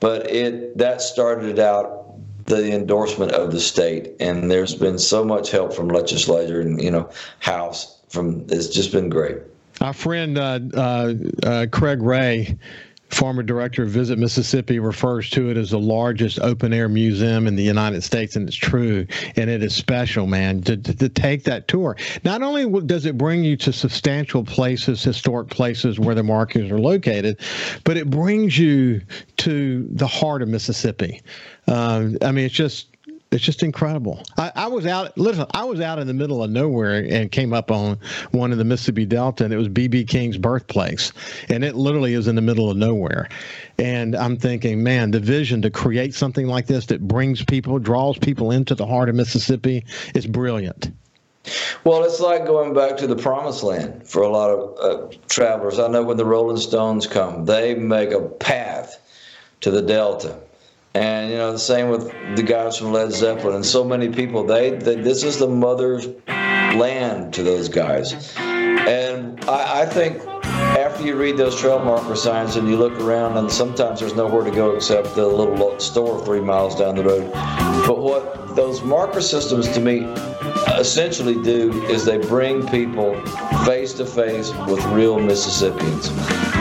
but 0.00 0.28
it 0.28 0.76
that 0.78 1.00
started 1.00 1.60
out 1.60 2.04
the 2.46 2.74
endorsement 2.74 3.30
of 3.30 3.52
the 3.52 3.60
state, 3.60 4.14
and 4.18 4.50
there's 4.50 4.74
been 4.74 4.98
so 4.98 5.24
much 5.24 5.52
help 5.52 5.72
from 5.72 5.86
legislature 5.86 6.60
and 6.60 6.82
you 6.82 6.90
know 6.90 7.08
House. 7.38 8.00
From 8.08 8.46
it's 8.48 8.66
just 8.66 8.90
been 8.90 9.10
great. 9.10 9.38
Our 9.80 9.92
friend 9.92 10.38
uh, 10.38 10.58
uh, 10.74 11.14
uh, 11.44 11.66
Craig 11.70 12.02
Ray 12.02 12.58
former 13.14 13.42
director 13.42 13.82
of 13.82 13.90
Visit 13.90 14.18
Mississippi 14.18 14.78
refers 14.78 15.30
to 15.30 15.50
it 15.50 15.56
as 15.56 15.70
the 15.70 15.78
largest 15.78 16.40
open 16.40 16.72
air 16.72 16.88
museum 16.88 17.46
in 17.46 17.56
the 17.56 17.62
United 17.62 18.02
States, 18.02 18.36
and 18.36 18.48
it's 18.48 18.56
true. 18.56 19.06
And 19.36 19.48
it 19.48 19.62
is 19.62 19.74
special, 19.74 20.26
man, 20.26 20.62
to, 20.62 20.76
to, 20.76 20.94
to, 20.94 21.08
take 21.08 21.44
that 21.44 21.68
tour. 21.68 21.96
Not 22.24 22.42
only 22.42 22.82
does 22.82 23.06
it 23.06 23.16
bring 23.16 23.44
you 23.44 23.56
to 23.58 23.72
substantial 23.72 24.44
places, 24.44 25.02
historic 25.02 25.48
places 25.48 26.00
where 26.00 26.14
the 26.14 26.22
markers 26.22 26.70
are 26.70 26.78
located, 26.78 27.38
but 27.84 27.96
it 27.96 28.10
brings 28.10 28.58
you 28.58 29.00
to 29.38 29.86
the 29.90 30.06
heart 30.06 30.42
of 30.42 30.48
Mississippi. 30.48 31.22
Uh, 31.68 32.08
I 32.20 32.32
mean, 32.32 32.46
it's 32.46 32.54
just 32.54 32.93
it's 33.34 33.44
just 33.44 33.62
incredible. 33.62 34.22
I, 34.38 34.52
I, 34.54 34.66
was 34.68 34.86
out, 34.86 35.16
listen, 35.18 35.46
I 35.52 35.64
was 35.64 35.80
out 35.80 35.98
in 35.98 36.06
the 36.06 36.14
middle 36.14 36.42
of 36.42 36.50
nowhere 36.50 37.04
and 37.04 37.30
came 37.32 37.52
up 37.52 37.70
on 37.70 37.98
one 38.30 38.52
of 38.52 38.58
the 38.58 38.64
Mississippi 38.64 39.04
Delta, 39.04 39.44
and 39.44 39.52
it 39.52 39.56
was 39.56 39.68
BB 39.68 40.08
King's 40.08 40.38
birthplace, 40.38 41.12
and 41.48 41.64
it 41.64 41.74
literally 41.74 42.14
is 42.14 42.28
in 42.28 42.36
the 42.36 42.42
middle 42.42 42.70
of 42.70 42.76
nowhere. 42.76 43.28
And 43.78 44.14
I'm 44.14 44.36
thinking, 44.36 44.82
man, 44.82 45.10
the 45.10 45.20
vision 45.20 45.60
to 45.62 45.70
create 45.70 46.14
something 46.14 46.46
like 46.46 46.66
this 46.66 46.86
that 46.86 47.06
brings 47.06 47.44
people, 47.44 47.78
draws 47.78 48.18
people 48.18 48.52
into 48.52 48.74
the 48.74 48.86
heart 48.86 49.08
of 49.08 49.16
Mississippi 49.16 49.84
is 50.14 50.26
brilliant. 50.26 50.92
Well, 51.82 52.04
it's 52.04 52.20
like 52.20 52.46
going 52.46 52.72
back 52.72 52.96
to 52.98 53.06
the 53.06 53.16
promised 53.16 53.62
land 53.62 54.08
for 54.08 54.22
a 54.22 54.28
lot 54.28 54.50
of 54.50 54.78
uh, 54.78 55.16
travelers. 55.28 55.78
I 55.78 55.88
know 55.88 56.02
when 56.02 56.16
the 56.16 56.24
Rolling 56.24 56.56
Stones 56.56 57.06
come, 57.06 57.44
they 57.44 57.74
make 57.74 58.12
a 58.12 58.20
path 58.20 59.00
to 59.60 59.70
the 59.70 59.82
Delta 59.82 60.38
and 60.94 61.30
you 61.30 61.36
know 61.36 61.52
the 61.52 61.58
same 61.58 61.88
with 61.88 62.08
the 62.36 62.42
guys 62.42 62.78
from 62.78 62.92
Led 62.92 63.12
Zeppelin 63.12 63.56
and 63.56 63.66
so 63.66 63.84
many 63.84 64.08
people. 64.08 64.44
They, 64.44 64.70
they 64.70 64.96
this 64.96 65.22
is 65.24 65.38
the 65.38 65.48
mother's 65.48 66.06
land 66.26 67.34
to 67.34 67.42
those 67.42 67.68
guys, 67.68 68.34
and 68.36 69.42
I, 69.44 69.82
I 69.82 69.86
think 69.86 70.24
after 70.54 71.04
you 71.04 71.16
read 71.16 71.36
those 71.36 71.58
trail 71.58 71.78
marker 71.78 72.16
signs 72.16 72.56
and 72.56 72.68
you 72.68 72.76
look 72.76 72.94
around, 73.00 73.36
and 73.36 73.50
sometimes 73.50 74.00
there's 74.00 74.14
nowhere 74.14 74.44
to 74.44 74.50
go 74.50 74.74
except 74.74 75.14
the 75.14 75.26
little 75.26 75.78
store 75.80 76.24
three 76.24 76.40
miles 76.40 76.76
down 76.76 76.96
the 76.96 77.04
road. 77.04 77.30
But 77.86 78.00
what 78.00 78.54
those 78.54 78.82
marker 78.82 79.20
systems 79.20 79.68
to 79.74 79.80
me 79.80 80.04
essentially 80.78 81.40
do 81.42 81.84
is 81.84 82.04
they 82.04 82.18
bring 82.18 82.66
people 82.68 83.20
face 83.64 83.92
to 83.94 84.06
face 84.06 84.52
with 84.68 84.84
real 84.86 85.18
Mississippians. 85.18 86.10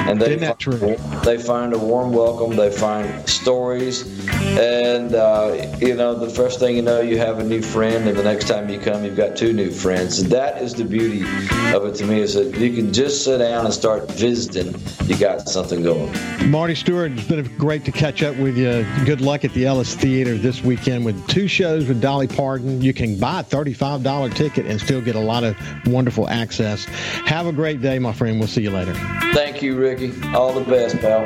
And 0.05 0.21
they, 0.21 0.37
find, 0.37 0.97
they 1.23 1.37
find 1.37 1.73
a 1.73 1.77
warm 1.77 2.11
welcome, 2.11 2.55
they 2.55 2.69
find 2.71 3.27
stories, 3.29 4.27
and 4.59 5.15
uh, 5.15 5.75
you 5.79 5.95
know, 5.95 6.13
the 6.13 6.29
first 6.29 6.59
thing 6.59 6.75
you 6.75 6.81
know, 6.81 7.01
you 7.01 7.17
have 7.17 7.39
a 7.39 7.43
new 7.43 7.61
friend, 7.61 8.07
and 8.07 8.17
the 8.17 8.23
next 8.23 8.47
time 8.47 8.69
you 8.69 8.79
come, 8.79 9.03
you've 9.03 9.17
got 9.17 9.35
two 9.35 9.53
new 9.53 9.71
friends. 9.71 10.19
And 10.19 10.31
that 10.31 10.61
is 10.61 10.73
the 10.73 10.85
beauty 10.85 11.23
of 11.73 11.85
it 11.85 11.95
to 11.95 12.05
me 12.05 12.21
is 12.21 12.35
that 12.35 12.55
you 12.57 12.73
can 12.73 12.93
just 12.93 13.23
sit 13.23 13.39
down 13.39 13.65
and 13.65 13.73
start 13.73 14.09
visiting. 14.11 14.75
You 15.07 15.17
got 15.17 15.49
something 15.49 15.81
going. 15.81 16.13
Marty 16.49 16.75
Stuart, 16.75 17.13
it's 17.13 17.27
been 17.27 17.43
great 17.57 17.83
to 17.85 17.91
catch 17.91 18.21
up 18.21 18.35
with 18.37 18.57
you. 18.57 18.85
Good 19.05 19.21
luck 19.21 19.43
at 19.43 19.53
the 19.53 19.65
Ellis 19.65 19.95
Theater 19.95 20.37
this 20.37 20.63
weekend 20.63 21.05
with 21.05 21.27
two 21.27 21.47
shows 21.47 21.87
with 21.87 22.01
Dolly 22.01 22.27
Parton. 22.27 22.81
You 22.81 22.93
can 22.93 23.19
buy 23.19 23.41
a 23.41 23.43
$35 23.43 24.35
ticket 24.35 24.65
and 24.65 24.79
still 24.79 25.01
get 25.01 25.15
a 25.15 25.19
lot 25.19 25.43
of 25.43 25.55
wonderful 25.87 26.29
access. 26.29 26.85
Have 27.25 27.47
a 27.47 27.53
great 27.53 27.81
day, 27.81 27.99
my 27.99 28.13
friend. 28.13 28.39
We'll 28.39 28.47
see 28.47 28.61
you 28.61 28.71
later. 28.71 28.93
Thank 29.33 29.61
you, 29.61 29.75
Ricky. 29.75 30.13
All 30.33 30.53
the 30.53 30.61
best, 30.61 30.99
pal. 30.99 31.25